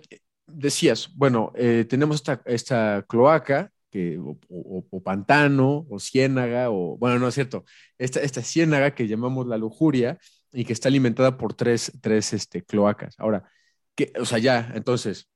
decías, 0.45 1.09
bueno, 1.15 1.53
eh, 1.55 1.87
tenemos 1.89 2.17
esta, 2.17 2.43
esta 2.47 3.05
cloaca, 3.09 3.71
que, 3.91 4.19
o, 4.19 5.03
pantano, 5.03 5.87
o 5.89 5.99
ciénaga, 5.99 6.71
o, 6.71 6.97
bueno, 6.99 7.19
no 7.19 7.29
es 7.29 7.35
cierto, 7.35 7.65
esta, 7.99 8.21
esta 8.21 8.43
ciénaga 8.43 8.95
que 8.95 9.09
llamamos 9.09 9.47
la 9.47 9.59
lujuria 9.59 10.19
y 10.53 10.65
que 10.65 10.73
está 10.73 10.89
alimentada 10.89 11.37
por 11.37 11.55
tres, 11.55 11.93
tres 12.01 12.33
este, 12.33 12.63
cloacas. 12.63 13.15
Ahora, 13.19 13.45
que, 13.95 14.13
o 14.21 14.25
sea, 14.25 14.39
ya, 14.39 14.73
entonces, 14.75 15.29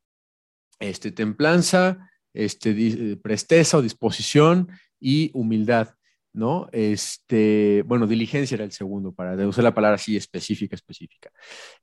este, 0.79 1.13
templanza, 1.13 2.11
este, 2.35 3.17
presteza 3.23 3.79
o 3.79 3.83
disposición 3.83 4.69
y 4.99 5.31
humildad, 5.35 5.95
¿no? 6.33 6.69
Este, 6.73 7.83
bueno, 7.87 8.07
diligencia 8.07 8.55
era 8.55 8.65
el 8.65 8.73
segundo, 8.73 9.13
para 9.13 9.35
usar 9.47 9.65
la 9.65 9.75
palabra 9.75 9.97
así 9.97 10.17
específica, 10.17 10.75
específica. 10.77 11.31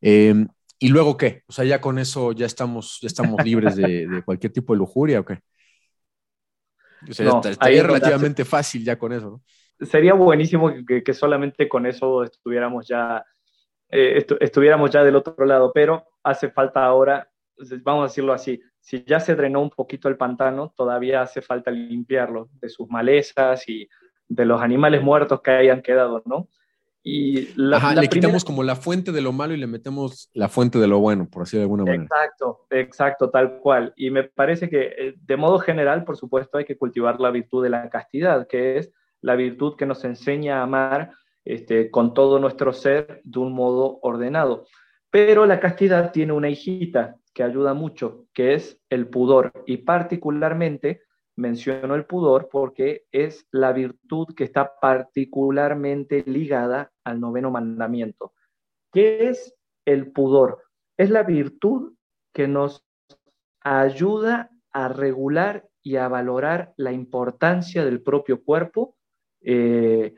Em, 0.02 0.48
¿Y 0.80 0.90
luego 0.90 1.18
qué? 1.18 1.44
O 1.48 1.54
sea, 1.54 1.66
ya 1.66 1.82
con 1.82 1.98
eso 1.98 2.34
ya 2.34 2.46
estamos, 2.46 3.00
ya 3.02 3.08
estamos 3.08 3.44
libres 3.44 3.76
de, 3.76 4.22
cualquier 4.24 4.54
tipo 4.54 4.74
de 4.74 4.80
lujuria 4.80 5.20
o 5.20 5.26
qué? 5.26 5.40
O 7.10 7.14
sea, 7.14 7.42
estaría 7.46 7.84
relativamente 7.84 8.46
fácil 8.46 8.84
ya 8.84 8.98
con 8.98 9.14
eso, 9.14 9.30
¿no? 9.30 9.42
Sería 9.86 10.14
buenísimo 10.14 10.72
que, 10.86 11.14
solamente 11.14 11.70
con 11.70 11.86
eso 11.86 12.24
estuviéramos 12.24 12.88
ya, 12.88 13.24
eh, 13.90 14.26
estuviéramos 14.40 14.90
ya 14.90 15.04
del 15.04 15.16
otro 15.16 15.46
lado, 15.46 15.72
pero 15.74 16.06
hace 16.24 16.50
falta 16.50 16.84
ahora, 16.84 17.30
vamos 17.84 18.02
a 18.02 18.08
decirlo 18.08 18.34
así, 18.34 18.60
si 18.80 19.04
ya 19.04 19.20
se 19.20 19.36
drenó 19.36 19.62
un 19.62 19.70
poquito 19.70 20.10
el 20.10 20.18
pantano, 20.18 20.74
todavía 20.76 21.22
hace 21.22 21.42
falta 21.42 21.70
limpiarlo 21.70 22.50
de 22.54 22.70
sus 22.70 22.88
malezas 22.90 23.68
y 23.70 23.88
de 24.28 24.46
los 24.46 24.62
animales 24.62 25.04
muertos 25.04 25.42
que 25.42 25.52
hayan 25.52 25.82
quedado, 25.82 26.24
¿no? 26.26 26.48
Y 27.10 27.54
la, 27.56 27.94
le 27.96 28.10
quitamos 28.10 28.44
como 28.44 28.64
la 28.64 28.76
fuente 28.76 29.14
de 29.14 29.22
lo 29.22 29.32
malo 29.32 29.54
y 29.54 29.58
le 29.58 29.66
metemos 29.66 30.30
la 30.34 30.50
fuente 30.50 30.78
de 30.78 30.90
lo 30.90 31.00
bueno, 31.00 31.30
por 31.30 31.44
así 31.44 31.56
de 31.56 31.64
alguna 31.64 31.86
manera. 31.86 32.04
Exacto, 32.04 32.66
exacto, 32.70 33.30
tal 33.30 33.60
cual. 33.60 33.94
Y 33.96 34.12
me 34.12 34.26
parece 34.26 34.70
que 34.70 34.88
eh, 34.88 35.16
de 35.18 35.38
modo 35.38 35.58
general, 35.58 36.04
por 36.04 36.18
supuesto, 36.18 36.58
hay 36.58 36.66
que 36.66 36.78
cultivar 36.78 37.18
la 37.22 37.32
virtud 37.32 37.64
de 37.64 37.70
la 37.70 37.90
castidad, 37.90 38.46
que 38.46 38.78
es 38.78 38.92
la 39.22 39.38
virtud 39.38 39.78
que 39.78 39.86
nos 39.86 40.04
enseña 40.04 40.60
a 40.60 40.64
amar 40.64 41.14
este, 41.46 41.90
con 41.92 42.14
todo 42.14 42.40
nuestro 42.40 42.74
ser 42.74 43.22
de 43.24 43.40
un 43.40 43.54
modo 43.54 44.00
ordenado. 44.02 44.66
Pero 45.10 45.46
la 45.46 45.62
castidad 45.62 46.12
tiene 46.12 46.34
una 46.34 46.50
hijita 46.50 47.16
que 47.34 47.44
ayuda 47.44 47.74
mucho, 47.74 48.26
que 48.34 48.54
es 48.54 48.82
el 48.90 49.08
pudor. 49.08 49.54
Y 49.66 49.78
particularmente 49.78 51.04
menciono 51.38 51.96
el 51.96 52.06
pudor 52.06 52.50
porque 52.52 53.06
es 53.12 53.48
la 53.52 53.72
virtud 53.72 54.34
que 54.36 54.44
está 54.44 54.80
particularmente 54.80 56.24
ligada 56.26 56.92
al 57.04 57.20
noveno 57.20 57.52
mandamiento. 57.52 58.34
¿Qué 58.92 59.30
es 59.30 59.56
el 59.86 60.12
pudor? 60.12 60.64
Es 60.98 61.10
la 61.10 61.24
virtud 61.24 61.94
que 62.34 62.48
nos 62.48 62.86
ayuda 63.62 64.50
a 64.72 64.90
regular 64.90 65.68
y 65.84 65.96
a 65.96 66.08
valorar 66.08 66.74
la 66.76 66.92
importancia 66.92 67.86
del 67.86 68.02
propio 68.02 68.44
cuerpo, 68.44 68.98
eh, 69.42 70.16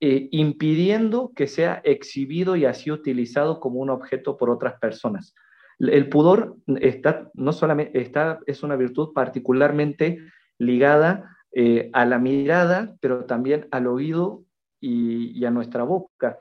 eh, 0.00 0.28
impidiendo 0.32 1.32
que 1.34 1.46
sea 1.46 1.80
exhibido 1.84 2.56
y 2.56 2.64
así 2.64 2.90
utilizado 2.90 3.60
como 3.60 3.80
un 3.80 3.90
objeto 3.90 4.36
por 4.36 4.50
otras 4.50 4.78
personas. 4.80 5.34
El 5.78 6.08
pudor 6.08 6.56
está, 6.80 7.30
no 7.34 7.52
solamente 7.52 8.00
está, 8.00 8.40
es 8.46 8.62
una 8.62 8.76
virtud 8.76 9.12
particularmente 9.12 10.18
ligada 10.64 11.36
eh, 11.52 11.90
a 11.92 12.04
la 12.04 12.18
mirada, 12.18 12.96
pero 13.00 13.26
también 13.26 13.68
al 13.70 13.86
oído 13.86 14.44
y, 14.80 15.44
a 15.44 15.50
nuestra 15.50 15.84
boca. 15.84 16.38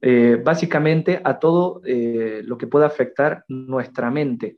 Eh, 0.00 0.40
básicamente 0.42 1.20
a 1.22 1.38
todo 1.38 1.80
eh, 1.84 2.42
lo 2.44 2.58
que 2.58 2.66
pueda 2.66 2.86
afectar 2.86 3.44
nuestra 3.48 4.10
mente. 4.10 4.56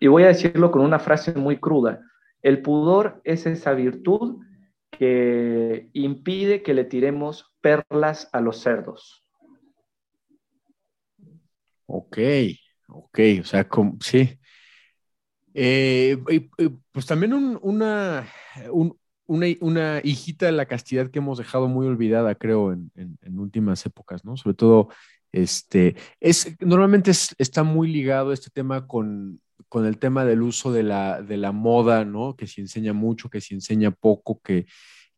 Y 0.00 0.06
voy 0.06 0.24
a 0.24 0.28
decirlo 0.28 0.70
con 0.70 0.82
una 0.82 0.98
frase 0.98 1.32
muy 1.34 1.58
cruda. 1.58 2.00
El 2.40 2.62
pudor 2.62 3.20
es 3.24 3.46
esa 3.46 3.72
virtud 3.72 4.38
que 4.90 5.88
impide 5.92 6.62
que 6.62 6.74
le 6.74 6.84
tiremos 6.84 7.54
perlas 7.60 8.28
a 8.32 8.40
los 8.40 8.58
cerdos. 8.58 9.24
Ok. 11.86 12.18
Ok, 12.88 13.18
o 13.40 13.44
sea, 13.44 13.66
sí. 14.00 14.38
Eh, 15.54 16.16
pues 16.92 17.06
también 17.06 17.32
una, 17.62 18.26
una, 19.26 20.00
hijita 20.02 20.46
de 20.46 20.52
la 20.52 20.66
castidad 20.66 21.10
que 21.10 21.18
hemos 21.18 21.38
dejado 21.38 21.68
muy 21.68 21.86
olvidada, 21.86 22.34
creo, 22.34 22.72
en, 22.72 23.38
últimas 23.38 23.84
épocas, 23.86 24.24
¿no? 24.24 24.36
Sobre 24.36 24.54
todo, 24.54 24.88
este, 25.32 25.96
es, 26.20 26.56
normalmente 26.60 27.10
está 27.38 27.62
muy 27.62 27.90
ligado 27.90 28.32
este 28.32 28.50
tema 28.50 28.86
con, 28.86 29.40
el 29.74 29.98
tema 29.98 30.24
del 30.26 30.42
uso 30.42 30.70
de 30.72 30.82
la, 30.82 31.22
de 31.22 31.38
la 31.38 31.52
moda, 31.52 32.04
¿no? 32.04 32.36
Que 32.36 32.46
si 32.46 32.60
enseña 32.60 32.92
mucho, 32.92 33.30
que 33.30 33.40
si 33.40 33.54
enseña 33.54 33.90
poco, 33.90 34.40
que, 34.42 34.66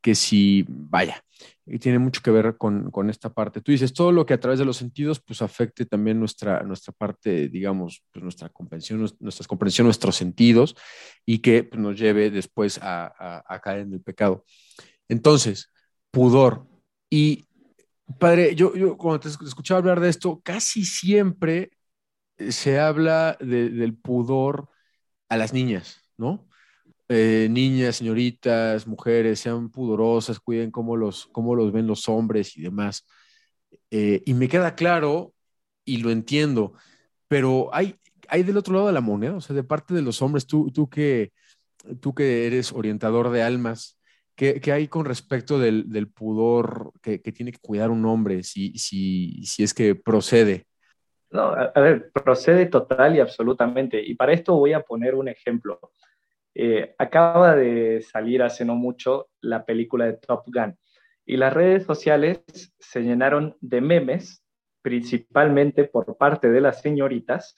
que 0.05 0.15
si, 0.15 0.67
vaya, 0.69 1.25
y 1.65 1.79
tiene 1.79 1.99
mucho 1.99 2.21
que 2.21 2.31
ver 2.31 2.59
con, 2.59 3.09
esta 3.09 3.33
parte. 3.33 3.63
Tú 3.63 3.73
dices, 3.73 3.95
todo 3.95 4.13
lo 4.13 4.27
que 4.27 4.35
a 4.35 4.39
través 4.39 4.59
de 4.59 4.67
los 4.67 4.77
sentidos, 4.77 5.19
pues 5.19 5.41
afecte 5.41 5.87
también 5.87 6.21
nuestra, 6.21 6.63
nuestra 6.63 6.93
parte, 6.93 7.49
digamos, 7.49 8.05
pues 8.13 8.23
nuestra 8.23 8.51
comprensión, 8.51 8.99
nuestra 9.19 9.47
comprensión, 9.47 9.87
nuestros 9.87 10.15
sentidos, 10.15 10.77
y 11.25 11.39
que 11.39 11.65
pues, 11.65 11.81
nos 11.81 11.99
lleve 11.99 12.31
después 12.31 12.79
a, 12.83 13.43
caer 13.65 13.81
en 13.81 13.95
el 13.95 14.03
pecado. 14.03 14.45
Entonces, 15.09 15.73
pudor. 16.11 16.67
Y, 17.09 17.47
padre, 18.19 18.55
yo, 18.55 18.77
yo 18.77 18.99
cuando 18.99 19.21
te 19.21 19.29
escuchaba 19.31 19.79
hablar 19.79 20.01
de 20.01 20.11
esto, 20.11 20.43
casi 20.45 20.85
siempre 20.85 21.71
se 22.51 22.79
habla 22.79 23.39
del 23.41 23.97
pudor 23.97 24.69
a 25.31 25.39
las 25.39 25.55
niñas, 25.55 26.03
¿no? 26.19 26.47
Eh, 27.09 27.49
niñas, 27.51 27.97
señoritas, 27.97 28.87
mujeres, 28.87 29.41
sean 29.41 29.71
pudorosas, 29.71 30.41
cuiden 30.41 30.71
cómo 30.71 30.97
los, 30.97 31.27
cómo 31.27 31.55
los 31.55 31.71
ven 31.73 31.87
los 31.87 32.09
hombres 32.09 32.57
y 32.57 32.63
demás. 32.63 33.07
Eh, 33.91 34.23
y 34.25 34.35
me 34.35 34.49
queda 34.49 34.75
claro 34.75 35.35
y 35.85 35.99
lo 35.99 36.11
entiendo, 36.11 36.73
pero 37.29 37.69
hay, 37.75 37.97
hay 38.29 38.43
del 38.43 38.57
otro 38.57 38.75
lado 38.75 38.87
de 38.87 38.93
la 38.95 39.01
moneda, 39.03 39.35
o 39.37 39.41
sea, 39.41 39.55
de 39.55 39.65
parte 39.65 39.93
de 39.93 40.03
los 40.03 40.23
hombres, 40.23 40.47
tú, 40.47 40.71
tú, 40.73 40.89
que, 40.89 41.33
tú 42.01 42.15
que 42.15 42.47
eres 42.47 42.73
orientador 42.73 43.31
de 43.31 43.43
almas, 43.43 43.99
¿qué, 44.35 44.61
qué 44.61 44.73
hay 44.73 44.89
con 44.89 45.05
respecto 45.05 45.59
del, 45.59 45.91
del 45.91 46.09
pudor 46.09 46.93
que, 47.03 47.21
que, 47.21 47.33
tiene 47.33 47.53
que 47.53 47.59
cuidar 47.59 47.91
un 47.91 48.07
hombre 48.07 48.43
si, 48.43 48.79
si, 48.79 49.45
si 49.45 49.63
es 49.63 49.75
que 49.75 49.95
procede? 49.95 50.67
No, 51.31 51.53
a 51.53 51.81
ver, 51.81 52.13
procede 52.13 52.67
total 52.67 53.17
y 53.17 53.21
absolutamente. 53.21 54.01
Y 54.01 54.15
para 54.15 54.33
esto 54.33 54.55
voy 54.55 54.73
a 54.73 54.83
poner 54.83 55.17
un 55.17 55.27
ejemplo. 55.29 55.81
Eh, 56.55 56.95
acaba 56.99 57.57
de 57.57 58.01
salir 58.03 58.43
hace 58.43 58.65
no 58.65 58.77
mucho 58.77 59.29
la 59.41 59.65
película 59.65 60.07
de 60.07 60.15
Top 60.15 60.45
Gun 60.47 60.77
y 61.27 61.37
las 61.37 61.53
redes 61.53 61.85
sociales 61.85 62.45
se 62.79 63.03
llenaron 63.03 63.57
de 63.61 63.81
memes, 63.81 64.45
principalmente 64.83 65.85
por 65.85 66.17
parte 66.17 66.51
de 66.51 66.61
las 66.61 66.83
señoritas, 66.83 67.57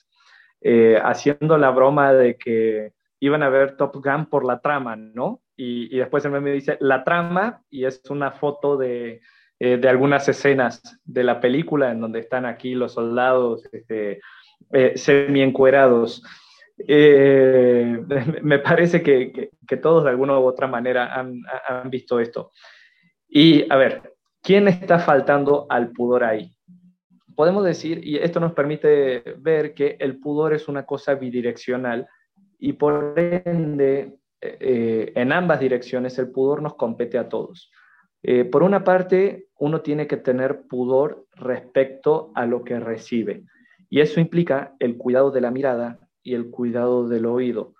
eh, 0.61 0.99
haciendo 1.03 1.57
la 1.57 1.69
broma 1.71 2.13
de 2.13 2.37
que 2.37 2.93
iban 3.19 3.43
a 3.43 3.49
ver 3.49 3.75
Top 3.75 3.95
Gun 3.95 4.27
por 4.27 4.45
la 4.45 4.61
trama, 4.61 4.95
¿no? 4.95 5.41
Y, 5.55 5.97
después 5.97 6.23
el 6.23 6.31
meme 6.31 6.51
dice 6.51 6.77
la 6.79 7.03
trama 7.03 7.63
y 7.69 7.85
es 7.85 8.01
una 8.09 8.31
foto 8.31 8.77
de, 8.77 9.21
eh, 9.59 9.77
de 9.77 9.89
algunas 9.89 10.29
escenas 10.29 10.99
de 11.03 11.23
la 11.23 11.39
película 11.39 11.91
en 11.91 11.99
donde 11.99 12.19
están 12.19 12.45
aquí 12.45 12.75
los 12.75 12.93
soldados 12.93 13.67
este, 13.71 14.21
semi 14.95 15.41
encuerados. 15.41 16.23
Eh, 16.79 18.03
me 18.43 18.59
parece 18.59 19.01
que, 19.01 19.51
todos 19.81 20.03
de 20.03 20.09
alguna 20.09 20.39
u 20.39 20.43
otra 20.43 20.67
manera 20.67 21.13
han, 21.13 21.41
visto 21.89 22.19
esto. 22.19 22.51
Y 23.27 23.71
a 23.71 23.75
ver, 23.75 24.13
¿quién 24.41 24.67
está 24.67 24.99
faltando 24.99 25.65
al 25.69 25.91
pudor 25.91 26.23
ahí? 26.23 26.53
Podemos 27.35 27.63
decir, 27.63 28.01
y 28.03 28.17
esto 28.17 28.39
nos 28.39 28.53
permite 28.53 29.35
ver 29.37 29.73
que 29.73 29.97
el 29.99 30.19
pudor 30.19 30.53
es 30.53 30.67
una 30.67 30.85
cosa 30.85 31.15
bidireccional 31.15 32.07
y 32.57 32.73
por 32.73 33.13
ende, 33.17 34.17
eh, 34.41 35.11
en 35.15 35.31
ambas 35.31 35.59
direcciones 35.59 36.17
el 36.17 36.31
pudor 36.31 36.61
nos 36.61 36.75
compete 36.75 37.17
a 37.17 37.29
todos. 37.29 37.71
Eh, 38.23 38.45
por 38.45 38.63
una 38.63 38.83
parte, 38.83 39.47
uno 39.59 39.81
tiene 39.81 40.07
que 40.07 40.17
tener 40.17 40.63
pudor 40.63 41.27
respecto 41.35 42.31
a 42.33 42.45
lo 42.45 42.63
que 42.63 42.79
recibe. 42.79 43.43
Y 43.89 44.01
eso 44.01 44.19
implica 44.19 44.75
el 44.79 44.97
cuidado 44.97 45.31
de 45.31 45.41
la 45.41 45.51
mirada, 45.51 45.99
y 46.27 46.33
el 46.33 46.51
cuidado 46.51 47.07
del 47.07 47.25
oído. 47.25 47.73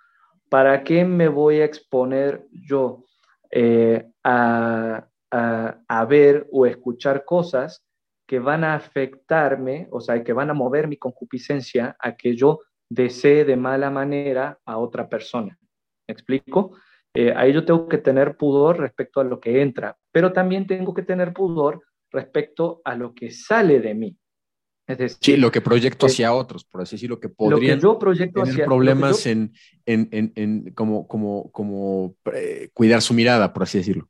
¿Para 0.48 0.82
qué 0.82 1.04
me 1.04 1.28
voy 1.28 1.60
a 1.60 1.66
exponer 1.66 2.46
yo 2.50 3.04
eh, 3.50 4.10
a, 4.24 5.04
ver 6.08 6.48
o 6.50 6.64
escuchar 6.64 7.26
cosas 7.26 7.84
que 8.26 8.38
van 8.38 8.64
a 8.64 8.74
afectarme, 8.74 9.86
o 9.90 10.00
sea, 10.00 10.24
que 10.24 10.32
van 10.32 10.48
a 10.48 10.54
mover 10.54 10.88
mi 10.88 10.96
concupiscencia 10.96 11.94
a 12.00 12.16
que 12.16 12.34
yo 12.34 12.60
desee 12.88 13.44
de 13.44 13.56
mala 13.56 13.90
manera 13.90 14.58
a 14.64 14.78
otra 14.78 15.06
persona? 15.06 15.58
¿Me 16.06 16.12
explico? 16.12 16.78
Eh, 17.12 17.34
ahí 17.36 17.52
yo 17.52 17.66
tengo 17.66 17.86
que 17.86 17.98
tener 17.98 18.38
pudor 18.38 18.78
respecto 18.78 19.20
a 19.20 19.24
lo 19.24 19.38
que 19.40 19.60
entra, 19.60 19.94
pero 20.10 20.32
también 20.32 20.66
tengo 20.66 20.94
que 20.94 21.02
tener 21.02 21.34
pudor 21.34 21.82
respecto 22.10 22.80
a 22.82 22.94
lo 22.94 23.14
que 23.14 23.30
sale 23.30 23.80
de 23.80 23.94
mí. 23.94 24.16
Es 24.88 24.96
decir, 24.96 25.18
sí, 25.20 25.36
lo 25.36 25.52
que 25.52 25.60
proyecto 25.60 26.06
eh, 26.06 26.08
hacia 26.08 26.32
otros, 26.32 26.64
por 26.64 26.80
así 26.80 26.96
decirlo, 26.96 27.20
que 27.20 27.28
podrían 27.28 27.78
yo 27.78 27.98
proyecto 27.98 28.42
tener 28.42 28.64
problemas 28.64 29.26
en, 29.26 29.52
en, 29.84 30.08
en, 30.12 30.32
en, 30.34 30.72
como, 30.72 31.06
como, 31.06 31.52
como 31.52 32.16
eh, 32.32 32.70
cuidar 32.72 33.02
su 33.02 33.12
mirada, 33.12 33.52
por 33.52 33.64
así 33.64 33.76
decirlo. 33.76 34.08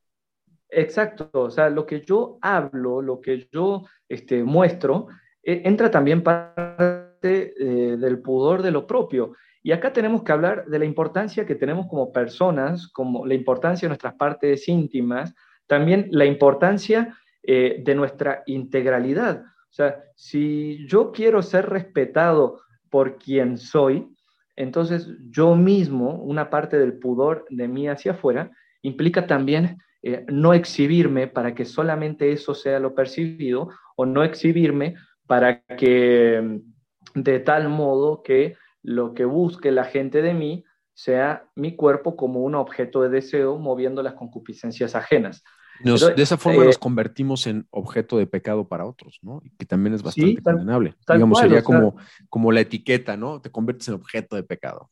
Exacto, 0.71 1.31
o 1.33 1.51
sea, 1.51 1.69
lo 1.69 1.85
que 1.85 2.03
yo 2.03 2.39
hablo, 2.41 3.03
lo 3.03 3.21
que 3.21 3.49
yo 3.51 3.87
este, 4.09 4.45
muestro, 4.45 5.09
eh, 5.43 5.63
entra 5.65 5.91
también 5.91 6.23
parte 6.23 7.55
del 7.59 8.21
pudor 8.21 8.63
de 8.63 8.71
lo 8.71 8.87
propio. 8.87 9.33
Y 9.65 9.73
acá 9.73 9.93
tenemos 9.93 10.23
que 10.23 10.31
hablar 10.31 10.67
de 10.67 10.79
la 10.79 10.85
importancia 10.85 11.45
que 11.45 11.57
tenemos 11.57 11.89
como 11.89 12.13
personas, 12.13 12.87
como 12.87 13.27
la 13.27 13.35
importancia 13.35 13.87
de 13.87 13.91
nuestras 13.91 14.15
partes 14.15 14.69
íntimas, 14.69 15.35
también 15.67 16.07
la 16.13 16.25
importancia 16.25 17.19
de 17.43 17.95
nuestra 17.97 18.43
integralidad. 18.47 19.43
Sea, 19.79 20.03
si 20.17 20.85
yo 20.89 21.13
quiero 21.13 21.41
ser 21.41 21.69
respetado 21.69 22.61
por 22.91 23.17
quien 23.17 23.59
soy, 23.59 24.09
entonces 24.57 25.09
yo 25.31 25.55
mismo, 25.55 26.15
una 26.15 26.51
parte 26.51 26.81
del 26.81 26.99
pudor 26.99 27.45
de 27.49 27.69
mí 27.69 27.87
hacia 27.87 28.11
afuera, 28.11 28.51
implica 28.83 29.29
también 29.29 29.79
eh, 30.03 30.27
no 30.27 30.53
exhibirme 30.53 31.29
para 31.29 31.55
que 31.55 31.65
solamente 31.65 32.33
eso 32.33 32.55
sea 32.55 32.81
lo 32.81 32.97
percibido 32.97 33.69
o 33.95 34.05
no 34.05 34.25
exhibirme 34.25 34.97
para 35.29 35.61
que 35.61 36.43
mm, 36.43 37.23
de 37.23 37.39
tal 37.39 37.69
modo 37.69 38.25
que 38.25 38.57
lo 38.83 39.15
que 39.15 39.27
busque 39.27 39.71
la 39.71 39.85
gente 39.85 40.23
de 40.23 40.35
mí 40.35 40.65
sea 40.93 41.45
mi 41.55 41.77
cuerpo 41.77 42.17
como 42.17 42.41
un 42.41 42.57
objeto 42.57 43.01
de 43.03 43.11
deseo 43.11 43.59
moviendo 43.59 44.03
las 44.03 44.15
concupiscencias 44.15 44.97
ajenas 44.97 45.45
de 45.81 46.23
esa 46.23 46.37
forma 46.37 46.65
nos 46.65 46.77
eh, 46.77 46.81
convertimos 46.81 47.47
en 47.47 47.67
objeto 47.71 48.19
de 48.19 48.27
pecado 48.27 48.67
para 48.67 48.87
otros, 48.87 49.19
¿no? 49.23 49.41
Y 49.45 49.51
que 49.51 49.67
también 49.67 49.95
es 49.95 50.03
bastante 50.03 50.43
condenable. 50.43 50.95
Digamos, 51.09 51.39
sería 51.39 51.63
como, 51.63 51.97
como 52.29 52.53
la 52.53 52.61
etiqueta, 52.61 53.17
¿no? 53.17 53.41
Te 53.41 53.51
conviertes 53.51 53.89
en 53.89 53.95
objeto 53.95 54.37
de 54.37 54.43
pecado. 54.43 54.91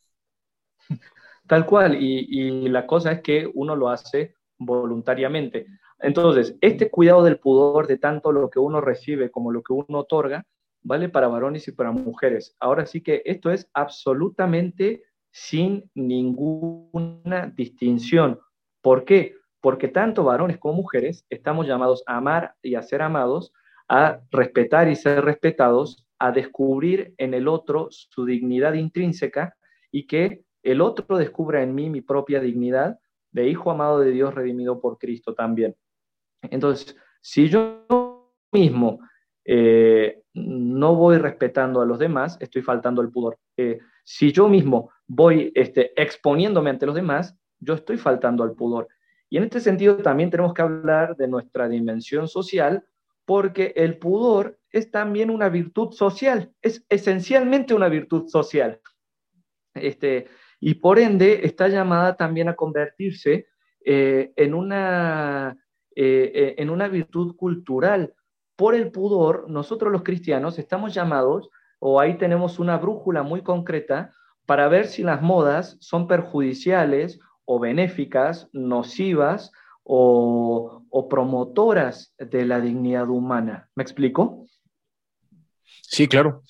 Tal 1.47 1.65
cual, 1.65 1.97
y, 2.01 2.69
la 2.69 2.87
cosa 2.87 3.13
es 3.13 3.21
que 3.21 3.51
uno 3.55 3.77
lo 3.77 3.89
hace 3.89 4.35
voluntariamente. 4.59 5.67
Entonces, 6.01 6.57
este 6.61 6.91
cuidado 6.91 7.23
del 7.23 7.39
pudor 7.39 7.87
de 7.87 7.99
tanto 7.99 8.33
lo 8.33 8.51
que 8.51 8.59
uno 8.59 8.81
recibe 8.81 9.31
como 9.31 9.53
lo 9.53 9.63
que 9.63 9.73
uno 9.73 10.01
otorga, 10.01 10.45
vale 10.83 11.09
para 11.09 11.29
varones 11.29 11.67
y 11.69 11.73
para 11.73 11.93
mujeres. 11.93 12.57
Ahora 12.61 12.87
sí 12.87 13.01
que 13.01 13.23
esto 13.25 13.51
es 13.51 13.69
absolutamente 13.73 15.05
sin 15.31 15.91
ninguna 15.95 17.53
distinción. 17.55 18.41
¿Por 18.81 19.05
qué? 19.05 19.35
Porque 19.67 19.89
tanto 19.89 20.23
varones 20.23 20.59
como 20.59 20.75
mujeres 20.75 21.27
estamos 21.29 21.67
llamados 21.67 22.05
a 22.07 22.19
amar 22.19 22.55
y 22.63 22.77
a 22.77 22.85
ser 22.85 23.03
amados, 23.03 23.53
a 23.89 24.21
respetar 24.31 24.87
y 24.89 24.95
ser 24.95 25.25
respetados, 25.25 26.07
a 26.21 26.31
descubrir 26.31 27.15
en 27.19 27.35
el 27.35 27.49
otro 27.49 27.89
su 27.91 28.25
dignidad 28.25 28.75
intrínseca 28.75 29.57
y 29.91 30.07
que 30.07 30.45
el 30.63 30.81
otro 30.81 31.19
descubra 31.19 31.65
en 31.65 31.75
mí 31.75 31.91
mi 31.91 32.01
propia 32.01 32.39
dignidad 32.39 33.01
de 33.33 33.49
hijo 33.49 33.73
amado 33.73 33.99
de 33.99 34.13
Dios 34.13 34.37
redimido 34.37 34.81
por 34.81 34.99
Cristo 34.99 35.35
también. 35.35 35.75
Entonces, 36.43 36.97
si 37.21 37.49
yo 37.49 38.31
mismo 38.53 39.01
eh, 39.45 40.23
no 40.33 40.95
voy 40.95 41.19
respetando 41.19 41.81
a 41.81 41.87
los 41.87 41.99
demás, 41.99 42.39
estoy 42.39 42.63
faltando 42.63 43.03
el 43.03 43.11
pudor. 43.11 43.37
Eh, 43.57 43.81
si 44.05 44.31
yo 44.31 44.49
mismo 44.49 44.93
voy 45.09 45.51
este, 45.57 45.91
exponiéndome 46.01 46.71
ante 46.71 46.87
los 46.87 46.95
demás, 46.95 47.37
yo 47.59 47.75
estoy 47.75 47.97
faltando 47.97 48.45
al 48.45 48.53
pudor. 48.53 48.87
Y 49.29 49.39
en 49.39 49.45
este 49.45 49.61
sentido 49.61 49.97
también 49.99 50.31
tenemos 50.31 50.55
que 50.55 50.63
hablar 50.63 51.17
de 51.17 51.29
nuestra 51.29 51.69
dimensión 51.69 52.29
social, 52.29 52.85
porque 53.25 53.73
el 53.77 53.99
pudor 53.99 54.59
es 54.71 54.91
también 54.91 55.31
una 55.31 55.49
virtud 55.49 55.93
social, 55.93 56.53
es 56.63 56.85
esencialmente 56.89 57.75
una 57.75 57.89
virtud 57.89 58.29
social. 58.29 58.81
Este, 59.75 60.29
y 60.61 60.75
por 60.75 60.99
ende 60.99 61.41
está 61.45 61.69
llamada 61.69 62.17
también 62.17 62.49
a 62.49 62.55
convertirse 62.57 63.49
eh, 63.85 64.33
en, 64.37 64.55
una, 64.55 65.57
eh, 65.95 66.33
eh, 66.35 66.55
en 66.59 66.71
una 66.71 66.89
virtud 66.89 67.37
cultural. 67.37 68.15
Por 68.57 68.75
el 68.75 68.91
pudor, 68.91 69.51
nosotros 69.51 69.93
los 69.93 70.03
cristianos 70.03 70.59
estamos 70.59 70.95
llamados, 70.95 71.51
o 71.79 72.01
ahí 72.01 72.17
tenemos 72.17 72.59
una 72.59 72.79
brújula 72.79 73.23
muy 73.23 73.43
concreta, 73.43 74.13
para 74.47 74.69
ver 74.69 74.87
si 74.87 75.03
las 75.03 75.21
modas 75.21 75.77
son 75.81 76.07
perjudiciales 76.07 77.19
o 77.47 77.59
benéficas, 77.59 78.49
nocivas 78.53 79.53
o, 79.83 80.83
promotoras 81.09 82.13
de 82.19 82.45
la 82.45 82.61
dignidad 82.61 83.09
humana. 83.09 83.69
¿Me 83.75 83.83
explico? 83.83 84.47
Sí, 85.83 86.09
claro, 86.09 86.43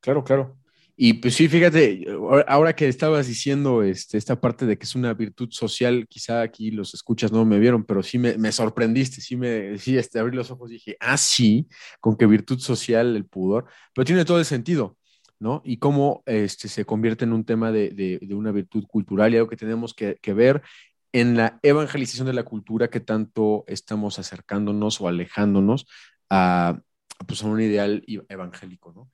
claro, 0.00 0.24
claro. 0.24 0.58
Y 1.00 1.12
pues 1.12 1.34
sí, 1.34 1.46
fíjate, 1.46 2.06
ahora 2.48 2.74
que 2.74 2.88
estabas 2.88 3.28
diciendo 3.28 3.84
este, 3.84 4.18
esta 4.18 4.40
parte 4.40 4.66
de 4.66 4.76
que 4.76 4.84
es 4.84 4.96
una 4.96 5.14
virtud 5.14 5.48
social, 5.52 6.08
quizá 6.08 6.42
aquí 6.42 6.72
los 6.72 6.92
escuchas 6.92 7.30
no 7.30 7.44
me 7.44 7.60
vieron, 7.60 7.84
pero 7.84 8.02
sí 8.02 8.18
me, 8.18 8.50
sorprendiste, 8.50 9.20
sí 9.20 9.36
me 9.36 9.78
sí, 9.78 9.96
este, 9.96 10.18
abrí 10.18 10.36
los 10.36 10.50
ojos 10.50 10.70
y 10.70 10.74
dije, 10.74 10.96
ah, 10.98 11.16
sí, 11.16 11.68
con 12.00 12.16
qué 12.16 12.26
virtud 12.26 12.58
social 12.58 13.14
el 13.14 13.26
pudor, 13.26 13.66
pero 13.94 14.04
tiene 14.04 14.24
todo 14.24 14.40
el 14.40 14.44
sentido, 14.44 14.97
¿no? 15.40 15.62
Y 15.64 15.78
cómo 15.78 16.22
este, 16.26 16.68
se 16.68 16.84
convierte 16.84 17.24
en 17.24 17.32
un 17.32 17.44
tema 17.44 17.72
de, 17.72 18.18
una 18.30 18.52
virtud 18.52 18.84
cultural 18.86 19.32
y 19.32 19.36
algo 19.36 19.48
que 19.48 19.56
tenemos 19.56 19.94
que, 19.94 20.18
que 20.20 20.32
ver 20.32 20.62
en 21.12 21.36
la 21.36 21.58
evangelización 21.62 22.26
de 22.26 22.32
la 22.34 22.42
cultura 22.42 22.88
que 22.88 23.00
tanto 23.00 23.64
estamos 23.66 24.18
acercándonos 24.18 25.00
o 25.00 25.08
alejándonos 25.08 25.86
a, 26.28 26.80
pues, 27.26 27.42
a 27.42 27.46
un 27.46 27.60
ideal 27.60 28.04
evangélico, 28.28 28.92
¿no? 28.92 29.10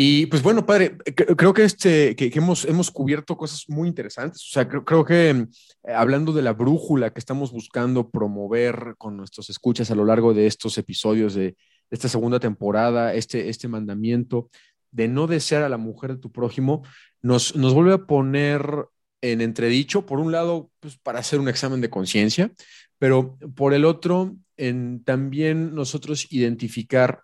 Y 0.00 0.26
pues 0.26 0.44
bueno, 0.44 0.64
padre, 0.64 0.96
creo 1.16 1.52
que, 1.52 1.64
este, 1.64 2.14
que, 2.14 2.30
hemos, 2.32 2.64
hemos 2.66 2.88
cubierto 2.88 3.36
cosas 3.36 3.64
muy 3.66 3.88
interesantes. 3.88 4.40
O 4.42 4.52
sea, 4.52 4.68
creo, 4.68 5.04
que 5.04 5.30
eh, 5.30 5.46
hablando 5.92 6.32
de 6.32 6.42
la 6.42 6.52
brújula 6.52 7.12
que 7.12 7.18
estamos 7.18 7.50
buscando 7.50 8.08
promover 8.08 8.94
con 8.96 9.16
nuestros 9.16 9.50
escuchas 9.50 9.90
a 9.90 9.96
lo 9.96 10.04
largo 10.04 10.34
de 10.34 10.46
estos 10.46 10.78
episodios 10.78 11.34
de, 11.34 11.56
esta 11.90 12.08
segunda 12.08 12.38
temporada, 12.38 13.12
este, 13.12 13.48
este 13.48 13.66
mandamiento 13.66 14.50
de 14.90 15.08
no 15.08 15.26
desear 15.26 15.62
a 15.62 15.68
la 15.68 15.76
mujer 15.76 16.14
de 16.14 16.20
tu 16.20 16.32
prójimo, 16.32 16.82
nos, 17.22 17.56
nos 17.56 17.74
vuelve 17.74 17.94
a 17.94 18.06
poner 18.06 18.86
en 19.20 19.40
entredicho, 19.40 20.06
por 20.06 20.20
un 20.20 20.32
lado, 20.32 20.70
pues, 20.80 20.96
para 20.98 21.18
hacer 21.18 21.40
un 21.40 21.48
examen 21.48 21.80
de 21.80 21.90
conciencia, 21.90 22.52
pero 22.98 23.36
por 23.54 23.74
el 23.74 23.84
otro, 23.84 24.36
en 24.56 25.02
también 25.04 25.74
nosotros 25.74 26.26
identificar 26.30 27.22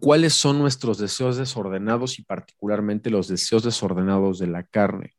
cuáles 0.00 0.34
son 0.34 0.58
nuestros 0.58 0.98
deseos 0.98 1.36
desordenados 1.36 2.18
y 2.18 2.22
particularmente 2.22 3.10
los 3.10 3.28
deseos 3.28 3.62
desordenados 3.62 4.38
de 4.38 4.48
la 4.48 4.64
carne, 4.64 5.14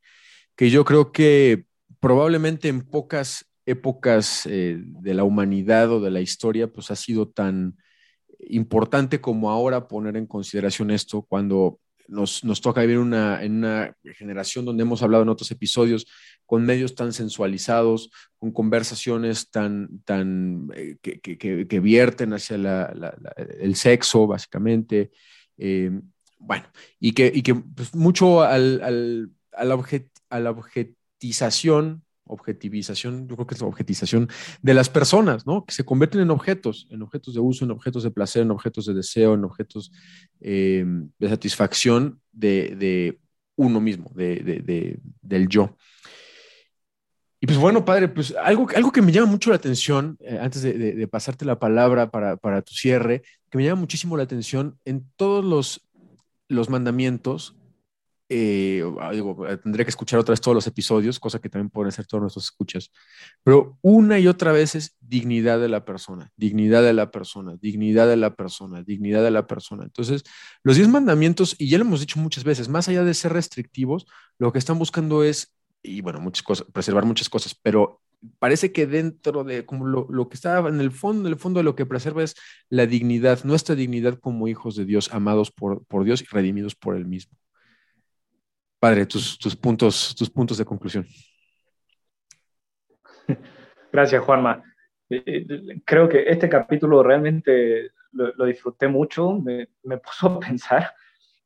que 0.55 0.69
yo 0.69 0.85
creo 0.85 1.11
que 1.11 1.65
probablemente 1.99 2.67
en 2.67 2.81
pocas 2.81 3.45
épocas 3.65 4.45
eh, 4.45 4.77
de 4.79 5.13
la 5.13 5.23
humanidad 5.23 5.91
o 5.91 6.01
de 6.01 6.11
la 6.11 6.21
historia, 6.21 6.71
pues 6.71 6.91
ha 6.91 6.95
sido 6.95 7.27
tan 7.29 7.77
importante 8.49 9.21
como 9.21 9.49
ahora 9.49 9.87
poner 9.87 10.17
en 10.17 10.25
consideración 10.25 10.91
esto 10.91 11.21
cuando 11.21 11.79
nos, 12.09 12.61
toca 12.61 12.81
vivir 12.81 12.97
una, 12.97 13.43
en 13.43 13.57
una 13.57 13.95
generación 14.17 14.65
donde 14.65 14.83
hemos 14.83 15.01
hablado 15.03 15.23
en 15.23 15.29
otros 15.29 15.51
episodios 15.51 16.07
con 16.45 16.65
medios 16.65 16.95
tan 16.95 17.13
sensualizados, 17.13 18.09
con 18.37 18.51
conversaciones 18.51 19.51
tan, 19.51 20.01
tan 20.03 20.67
eh, 20.73 20.97
que, 21.01 21.79
vierten 21.79 22.33
hacia 22.33 22.55
el 23.59 23.75
sexo, 23.75 24.25
básicamente. 24.25 25.11
Eh, 25.57 25.91
bueno, 26.39 26.65
y 26.99 27.11
que, 27.11 27.31
y 27.33 27.43
que 27.43 27.53
pues, 27.55 27.93
mucho 27.93 28.41
al, 28.41 28.81
al, 28.81 29.29
a, 29.51 29.65
la 29.65 29.83
a 30.29 30.39
la 30.39 30.49
objetización 30.49 32.03
objetivización, 32.29 33.27
yo 33.27 33.35
creo 33.35 33.47
que 33.47 33.55
es 33.55 33.61
la 33.61 33.67
objetización 33.67 34.29
de 34.61 34.73
las 34.73 34.89
personas, 34.89 35.45
¿no? 35.45 35.65
Que 35.65 35.73
se 35.73 35.83
convierten 35.83 36.21
en 36.21 36.29
objetos, 36.29 36.87
en 36.89 37.01
objetos 37.01 37.33
de 37.33 37.39
uso, 37.39 37.65
en 37.65 37.71
objetos 37.71 38.03
de 38.03 38.11
placer, 38.11 38.43
en 38.43 38.51
objetos 38.51 38.85
de 38.85 38.93
deseo, 38.93 39.33
en 39.33 39.43
objetos 39.43 39.91
eh, 40.39 40.85
de 41.17 41.29
satisfacción 41.29 42.21
de, 42.31 43.19
uno 43.55 43.81
mismo, 43.81 44.11
de, 44.15 44.99
del 45.21 45.49
yo. 45.49 45.75
Y 47.41 47.47
pues 47.47 47.57
bueno, 47.57 47.85
padre, 47.85 48.09
pues 48.09 48.35
algo, 48.41 48.67
algo 48.75 48.91
que 48.91 49.01
me 49.01 49.11
llama 49.11 49.31
mucho 49.31 49.49
la 49.49 49.55
atención, 49.55 50.17
eh, 50.19 50.39
antes 50.41 50.61
de, 50.61 51.07
pasarte 51.07 51.45
la 51.45 51.57
palabra 51.57 52.11
para, 52.11 52.35
para, 52.37 52.61
tu 52.61 52.73
cierre, 52.73 53.21
que 53.49 53.57
me 53.57 53.63
llama 53.63 53.81
muchísimo 53.81 54.17
la 54.17 54.23
atención 54.23 54.77
en 54.85 55.09
todos 55.15 55.43
los, 55.43 55.87
los 56.49 56.69
mandamientos, 56.69 57.55
eh, 58.31 58.83
ah, 58.99 59.11
eh, 59.11 59.57
tendré 59.57 59.83
que 59.83 59.89
escuchar 59.89 60.19
otra 60.19 60.33
vez 60.33 60.41
todos 60.41 60.53
los 60.53 60.67
episodios, 60.67 61.19
cosa 61.19 61.39
que 61.39 61.49
también 61.49 61.71
pueden 61.71 61.91
ser 61.91 62.05
todos 62.05 62.21
nuestros 62.21 62.45
escuchas, 62.45 62.91
pero 63.43 63.79
una 63.81 64.19
y 64.19 64.27
otra 64.27 64.51
vez 64.51 64.75
es 64.75 64.95
dignidad 64.99 65.59
de 65.59 65.67
la 65.67 65.83
persona, 65.83 66.31
dignidad 66.37 66.83
de 66.83 66.93
la 66.93 67.09
persona, 67.09 67.57
dignidad 67.59 68.07
de 68.07 68.17
la 68.17 68.35
persona, 68.35 68.83
dignidad 68.83 69.23
de 69.23 69.31
la 69.31 69.47
persona. 69.47 69.83
Entonces, 69.83 70.23
los 70.63 70.75
diez 70.75 70.87
mandamientos, 70.87 71.55
y 71.57 71.69
ya 71.69 71.79
lo 71.79 71.85
hemos 71.85 72.01
dicho 72.01 72.19
muchas 72.19 72.43
veces, 72.43 72.69
más 72.69 72.87
allá 72.87 73.03
de 73.03 73.15
ser 73.15 73.33
restrictivos, 73.33 74.05
lo 74.37 74.51
que 74.51 74.59
están 74.59 74.77
buscando 74.77 75.23
es, 75.23 75.55
y 75.81 76.01
bueno, 76.01 76.19
muchas 76.19 76.43
cosas, 76.43 76.67
preservar 76.71 77.05
muchas 77.05 77.29
cosas, 77.29 77.55
pero 77.59 77.99
parece 78.37 78.71
que 78.71 78.85
dentro 78.85 79.43
de 79.43 79.65
como 79.65 79.87
lo, 79.87 80.05
lo, 80.09 80.29
que 80.29 80.35
está 80.35 80.59
en 80.67 80.81
el 80.81 80.91
fondo, 80.91 81.27
en 81.27 81.33
el 81.33 81.39
fondo 81.39 81.61
de 81.61 81.63
lo 81.63 81.75
que 81.75 81.87
preserva 81.87 82.21
es 82.21 82.35
la 82.69 82.85
dignidad, 82.85 83.43
nuestra 83.43 83.73
dignidad 83.73 84.19
como 84.19 84.47
hijos 84.47 84.75
de 84.75 84.85
Dios, 84.85 85.11
amados 85.13 85.49
por, 85.49 85.83
por 85.85 86.03
Dios 86.03 86.21
y 86.21 86.25
redimidos 86.25 86.75
por 86.75 86.95
Él 86.95 87.07
mismo. 87.07 87.35
Padre, 88.79 89.05
tus, 89.05 89.37
puntos, 89.61 90.15
tus 90.15 90.29
puntos 90.29 90.57
de 90.57 90.65
conclusión. 90.65 91.05
Gracias, 93.91 94.23
Juanma. 94.23 94.63
Eh, 95.09 95.81
creo 95.85 96.07
que 96.07 96.29
este 96.29 96.47
capítulo 96.47 97.03
realmente 97.03 97.91
lo, 98.11 98.45
disfruté 98.45 98.87
mucho, 98.87 99.33
me, 99.33 99.67
puso 100.03 100.27
a 100.27 100.39
pensar 100.39 100.93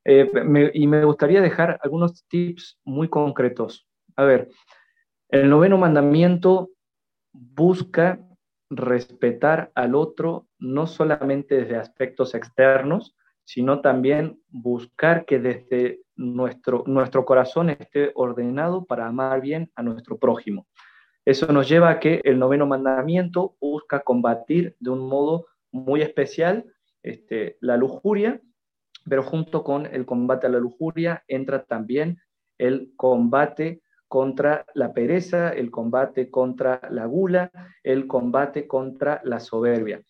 eh, 0.05 0.29
y 0.73 0.85
me 0.85 1.05
gustaría 1.05 1.41
dejar 1.41 1.79
algunos 1.81 2.25
tips 2.27 2.79
muy 2.83 3.09
concretos. 3.09 3.87
A 4.15 4.23
ver, 4.23 4.49
el 5.29 5.49
noveno 5.49 5.77
mandamiento 5.77 6.69
busca 7.31 8.19
respetar 8.69 9.71
al 9.73 9.95
otro 9.95 10.47
no 10.59 10.85
solamente 10.87 11.55
desde 11.55 11.77
aspectos 11.77 12.35
externos, 12.35 13.15
sino 13.43 13.81
también 13.81 14.39
buscar 14.49 15.25
que 15.25 15.39
desde 15.39 16.01
nuestro, 16.15 16.83
nuestro 16.87 17.25
corazón 17.25 17.69
esté 17.69 18.11
ordenado 18.15 18.85
para 18.85 19.07
amar 19.07 19.41
bien 19.41 19.71
a 19.75 19.83
nuestro 19.83 20.17
prójimo. 20.17 20.67
Eso 21.25 21.51
nos 21.51 21.69
lleva 21.69 21.89
a 21.89 21.99
que 21.99 22.21
el 22.23 22.37
noveno 22.37 22.65
mandamiento 22.65 23.55
busca 23.61 24.01
combatir 24.01 24.75
de 24.79 24.89
un 24.89 25.07
modo 25.07 25.47
muy 25.71 26.01
especial 26.01 26.65
este, 27.01 27.57
la 27.61 27.77
lujuria, 27.77 28.41
pero 29.05 29.23
junto 29.23 29.63
con 29.63 29.85
el 29.85 30.05
combate 30.05 30.47
a 30.47 30.49
la 30.49 30.59
lujuria 30.59 31.23
entra 31.27 31.63
también 31.63 32.19
el 32.57 32.93
combate 32.95 33.81
contra 34.07 34.65
la 34.75 34.93
pereza, 34.93 35.49
el 35.49 35.71
combate 35.71 36.29
contra 36.29 36.79
la 36.91 37.05
gula, 37.05 37.51
el 37.83 38.05
combate 38.05 38.67
contra 38.67 39.21
la 39.23 39.39
soberbia. 39.39 40.01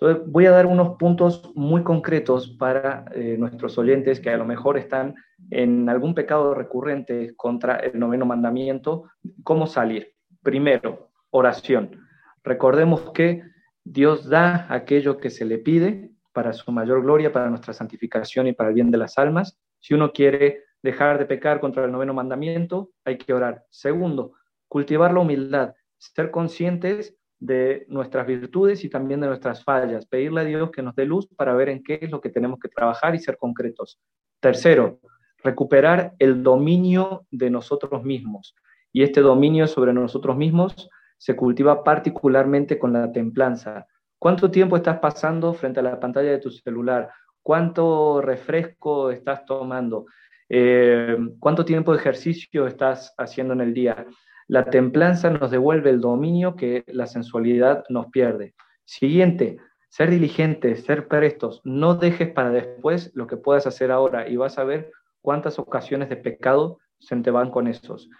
Entonces, 0.00 0.32
voy 0.32 0.46
a 0.46 0.50
dar 0.50 0.64
unos 0.64 0.96
puntos 0.96 1.52
muy 1.54 1.82
concretos 1.82 2.48
para 2.58 3.04
eh, 3.14 3.36
nuestros 3.38 3.76
oyentes 3.76 4.18
que 4.18 4.30
a 4.30 4.38
lo 4.38 4.46
mejor 4.46 4.78
están 4.78 5.14
en 5.50 5.90
algún 5.90 6.14
pecado 6.14 6.54
recurrente 6.54 7.34
contra 7.36 7.76
el 7.76 7.98
noveno 7.98 8.24
mandamiento. 8.24 9.10
¿Cómo 9.44 9.66
salir? 9.66 10.14
Primero, 10.42 11.10
oración. 11.28 12.00
Recordemos 12.42 13.10
que 13.12 13.42
Dios 13.84 14.26
da 14.26 14.66
aquello 14.70 15.18
que 15.18 15.28
se 15.28 15.44
le 15.44 15.58
pide 15.58 16.12
para 16.32 16.54
su 16.54 16.72
mayor 16.72 17.02
gloria, 17.02 17.30
para 17.30 17.50
nuestra 17.50 17.74
santificación 17.74 18.46
y 18.46 18.54
para 18.54 18.70
el 18.70 18.76
bien 18.76 18.90
de 18.90 18.96
las 18.96 19.18
almas. 19.18 19.60
Si 19.80 19.92
uno 19.92 20.12
quiere 20.12 20.64
dejar 20.82 21.18
de 21.18 21.26
pecar 21.26 21.60
contra 21.60 21.84
el 21.84 21.92
noveno 21.92 22.14
mandamiento, 22.14 22.90
hay 23.04 23.18
que 23.18 23.34
orar. 23.34 23.64
Segundo, 23.68 24.32
cultivar 24.66 25.12
la 25.12 25.20
humildad, 25.20 25.74
ser 25.98 26.30
conscientes 26.30 27.19
de 27.40 27.86
nuestras 27.88 28.26
virtudes 28.26 28.84
y 28.84 28.90
también 28.90 29.20
de 29.20 29.26
nuestras 29.26 29.64
fallas, 29.64 30.06
pedirle 30.06 30.42
a 30.42 30.44
Dios 30.44 30.70
que 30.70 30.82
nos 30.82 30.94
dé 30.94 31.06
luz 31.06 31.26
para 31.26 31.54
ver 31.54 31.70
en 31.70 31.82
qué 31.82 31.98
es 32.02 32.10
lo 32.10 32.20
que 32.20 32.28
tenemos 32.28 32.60
que 32.60 32.68
trabajar 32.68 33.14
y 33.14 33.18
ser 33.18 33.38
concretos. 33.38 33.98
Tercero, 34.40 35.00
recuperar 35.42 36.12
el 36.18 36.42
dominio 36.42 37.26
de 37.30 37.50
nosotros 37.50 38.04
mismos. 38.04 38.54
Y 38.92 39.02
este 39.02 39.22
dominio 39.22 39.66
sobre 39.66 39.92
nosotros 39.92 40.36
mismos 40.36 40.90
se 41.16 41.34
cultiva 41.34 41.82
particularmente 41.82 42.78
con 42.78 42.92
la 42.92 43.10
templanza. 43.10 43.86
¿Cuánto 44.18 44.50
tiempo 44.50 44.76
estás 44.76 44.98
pasando 44.98 45.54
frente 45.54 45.80
a 45.80 45.82
la 45.82 45.98
pantalla 45.98 46.30
de 46.30 46.38
tu 46.38 46.50
celular? 46.50 47.10
¿Cuánto 47.42 48.20
refresco 48.20 49.10
estás 49.10 49.46
tomando? 49.46 50.06
Eh, 50.48 51.16
¿Cuánto 51.38 51.64
tiempo 51.64 51.92
de 51.92 51.98
ejercicio 51.98 52.66
estás 52.66 53.14
haciendo 53.16 53.54
en 53.54 53.62
el 53.62 53.72
día? 53.72 54.06
La 54.50 54.64
templanza 54.64 55.30
nos 55.30 55.52
devuelve 55.52 55.90
el 55.90 56.00
dominio 56.00 56.56
que 56.56 56.82
la 56.88 57.06
sensualidad 57.06 57.84
nos 57.88 58.08
pierde. 58.08 58.56
Siguiente, 58.84 59.58
ser 59.88 60.10
diligentes, 60.10 60.82
ser 60.82 61.06
prestos. 61.06 61.60
No 61.62 61.94
dejes 61.94 62.32
para 62.32 62.50
después 62.50 63.12
lo 63.14 63.28
que 63.28 63.36
puedas 63.36 63.68
hacer 63.68 63.92
ahora 63.92 64.28
y 64.28 64.34
vas 64.34 64.58
a 64.58 64.64
ver 64.64 64.90
cuántas 65.20 65.60
ocasiones 65.60 66.08
de 66.08 66.16
pecado 66.16 66.80
se 66.98 67.14
te 67.20 67.30
van 67.30 67.52
con 67.52 67.68
esos. 67.68 68.10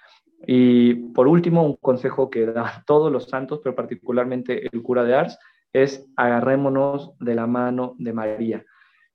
Y 0.47 0.95
por 1.15 1.27
último, 1.27 1.65
un 1.65 1.75
consejo 1.75 2.31
que 2.31 2.47
dan 2.47 2.71
todos 2.87 3.11
los 3.11 3.25
santos, 3.25 3.59
pero 3.65 3.75
particularmente 3.75 4.69
el 4.73 4.85
cura 4.85 5.03
de 5.03 5.17
Ars, 5.17 5.37
es 5.73 6.09
agarrémonos 6.15 7.11
de 7.19 7.35
la 7.35 7.49
mano 7.49 7.97
de 7.99 8.13
María. 8.13 8.65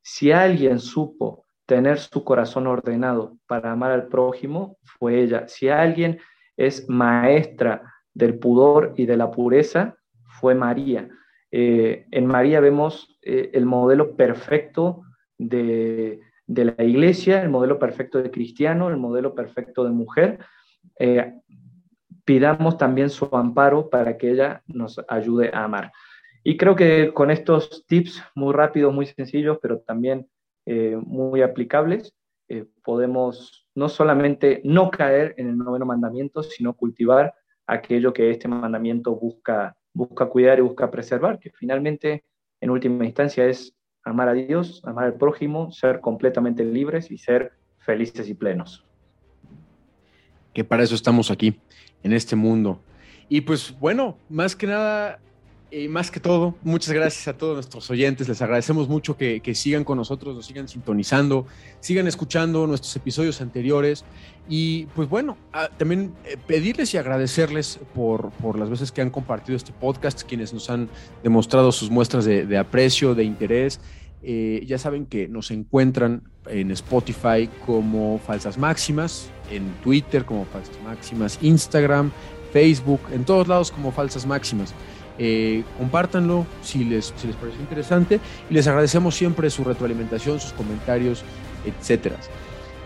Si 0.01 0.34
alguien 0.34 0.80
supo 0.80 1.45
tener 1.66 1.97
su 1.97 2.26
corazón 2.26 2.68
ordenado 2.68 3.38
para 3.47 3.72
amar 3.72 3.93
al 3.93 4.07
prójimo, 4.09 4.76
fue 4.84 5.22
ella. 5.22 5.47
Si 5.47 5.70
alguien 5.70 6.20
es 6.58 6.89
maestra 6.89 7.93
del 8.14 8.39
pudor 8.39 8.93
y 8.97 9.06
de 9.06 9.18
la 9.18 9.32
pureza 9.32 9.97
fue 10.39 10.56
María. 10.56 11.10
Eh, 11.51 12.06
en 12.12 12.26
María 12.26 12.60
vemos 12.60 13.18
eh, 13.22 13.51
el 13.53 13.66
modelo 13.66 14.16
perfecto 14.16 15.03
de, 15.38 16.20
la 16.47 16.84
iglesia, 16.84 17.41
el 17.41 17.49
modelo 17.49 17.80
perfecto 17.80 18.22
de 18.22 18.32
cristiano, 18.32 18.89
el 18.89 18.97
modelo 18.97 19.36
perfecto 19.36 19.84
de 19.84 19.91
mujer. 19.91 20.39
Eh, 20.99 21.34
pidamos 22.24 22.78
también 22.78 23.10
su 23.10 23.30
amparo 23.32 23.89
para 23.89 24.18
que 24.18 24.32
ella 24.32 24.64
nos 24.68 24.99
ayude 25.08 25.51
a 25.53 25.66
amar. 25.66 25.91
Y 26.43 26.58
creo 26.58 26.76
que 26.76 27.12
con 27.14 27.32
estos 27.32 27.86
tips 27.88 28.24
muy 28.36 28.53
rápidos, 28.53 28.93
muy 28.93 29.06
sencillos, 29.06 29.58
pero 29.62 29.80
también 29.80 30.28
muy 30.68 31.43
aplicables, 31.43 32.16
podemos 32.84 33.68
no 33.76 33.89
solamente 33.89 34.62
no 34.64 34.89
caer 34.89 35.34
en 35.38 35.50
el 35.50 35.58
noveno 35.58 35.86
mandamiento, 35.86 36.43
sino 36.43 36.74
cultivar 36.74 37.34
aquello 37.68 38.14
que 38.14 38.30
este 38.30 38.48
mandamiento 38.48 39.16
busca, 39.16 39.76
busca 39.93 40.28
cuidar 40.28 40.60
y 40.60 40.62
busca 40.62 40.89
preservar, 40.91 41.39
que 41.39 41.50
finalmente, 41.52 42.24
en 42.62 42.70
última 42.70 43.06
instancia, 43.06 43.46
es 43.46 43.76
amar 44.04 44.30
a 44.30 44.34
Dios, 44.34 44.82
amar 44.86 45.06
al 45.06 45.16
prójimo, 45.16 45.72
ser 45.72 46.00
completamente 46.00 46.64
libres 46.64 47.10
y 47.12 47.18
ser 47.18 47.54
felices 47.80 48.30
y 48.30 48.34
plenos. 48.34 48.86
Que 50.54 50.64
para 50.64 50.84
eso 50.84 50.96
estamos 50.96 51.32
aquí, 51.32 51.60
en 52.04 52.14
este 52.14 52.36
mundo. 52.36 52.80
Y 53.28 53.41
pues 53.41 53.78
bueno, 53.80 54.18
más 54.30 54.56
que 54.56 54.68
nada, 54.68 55.20
y 55.78 55.90
más 55.90 56.10
que 56.10 56.22
todo, 56.22 56.56
muchas 56.64 56.94
gracias 56.94 57.28
a 57.28 57.38
todos 57.38 57.56
nuestros 57.56 57.90
oyentes. 57.90 58.30
Les 58.30 58.42
agradecemos 58.42 58.88
mucho 58.88 59.18
que, 59.18 59.42
sigan 59.56 59.84
con 59.84 59.98
nosotros, 59.98 60.34
nos 60.34 60.46
sigan 60.46 60.70
sintonizando, 60.70 61.46
sigan 61.82 62.08
escuchando 62.08 62.66
nuestros 62.66 62.96
episodios 62.96 63.42
anteriores. 63.42 64.06
Y 64.48 64.86
pues 64.96 65.10
bueno, 65.10 65.38
también 65.78 66.14
eh, 66.24 66.38
pedirles 66.48 66.94
y 66.94 66.98
agradecerles 66.98 67.80
por, 67.94 68.32
por, 68.32 68.58
las 68.58 68.70
veces 68.70 68.94
que 68.94 69.02
han 69.02 69.10
compartido 69.10 69.58
este 69.58 69.74
podcast, 69.74 70.24
quienes 70.24 70.54
nos 70.54 70.70
han 70.70 70.88
demostrado 71.24 71.74
sus 71.74 71.90
muestras 71.90 72.24
de, 72.24 72.58
aprecio, 72.58 73.14
de 73.14 73.26
interés. 73.26 73.82
Eh, 74.24 74.64
ya 74.66 74.78
saben 74.78 75.06
que 75.06 75.28
nos 75.28 75.52
encuentran 75.52 76.24
en 76.48 76.72
Spotify 76.72 77.50
como 77.66 78.20
Falsas 78.20 78.58
Máximas, 78.58 79.30
en 79.52 79.70
Twitter 79.84 80.24
como 80.24 80.46
Falsas 80.46 80.82
Máximas, 80.86 81.38
Instagram, 81.42 82.12
Facebook, 82.54 83.02
en 83.12 83.26
todos 83.26 83.50
lados 83.50 83.72
como 83.72 83.92
Falsas 83.92 84.26
Máximas. 84.26 84.74
Eh, 85.18 85.63
compártanlo 85.78 86.45
si 86.61 86.84
les, 86.84 87.13
si 87.16 87.28
les 87.28 87.36
parece 87.38 87.57
interesante 87.59 88.20
y 88.49 88.53
les 88.53 88.68
agradecemos 88.68 89.16
siempre 89.16 89.49
su 89.49 89.63
retroalimentación, 89.63 90.39
sus 90.39 90.53
comentarios, 90.53 91.24
etcétera. 91.66 92.18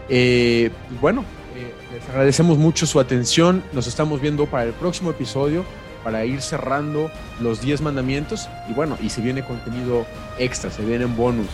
Eh, 0.09 0.71
bueno, 1.01 1.23
eh, 1.55 1.73
les 1.93 2.09
agradecemos 2.09 2.57
mucho 2.57 2.85
su 2.85 2.99
atención. 2.99 3.63
Nos 3.73 3.87
estamos 3.87 4.21
viendo 4.21 4.45
para 4.45 4.65
el 4.65 4.73
próximo 4.73 5.11
episodio 5.11 5.63
para 6.03 6.23
ir 6.23 6.41
cerrando 6.41 7.11
los 7.41 7.61
10 7.61 7.81
mandamientos 7.81 8.47
y 8.69 8.73
bueno, 8.73 8.97
y 9.01 9.09
se 9.09 9.21
viene 9.21 9.43
contenido 9.43 10.05
extra, 10.37 10.69
se 10.71 10.85
vienen 10.85 11.15
bonus. 11.17 11.49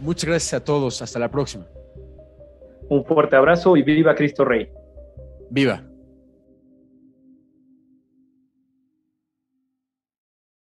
muchas 0.00 0.24
gracias 0.24 0.54
a 0.54 0.64
todos, 0.64 1.00
hasta 1.00 1.18
la 1.18 1.30
próxima. 1.30 1.64
Un 2.88 3.04
fuerte 3.04 3.36
abrazo 3.36 3.76
y 3.76 3.82
viva 3.82 4.16
Cristo 4.16 4.44
Rey. 4.44 4.68
Viva. 5.48 5.89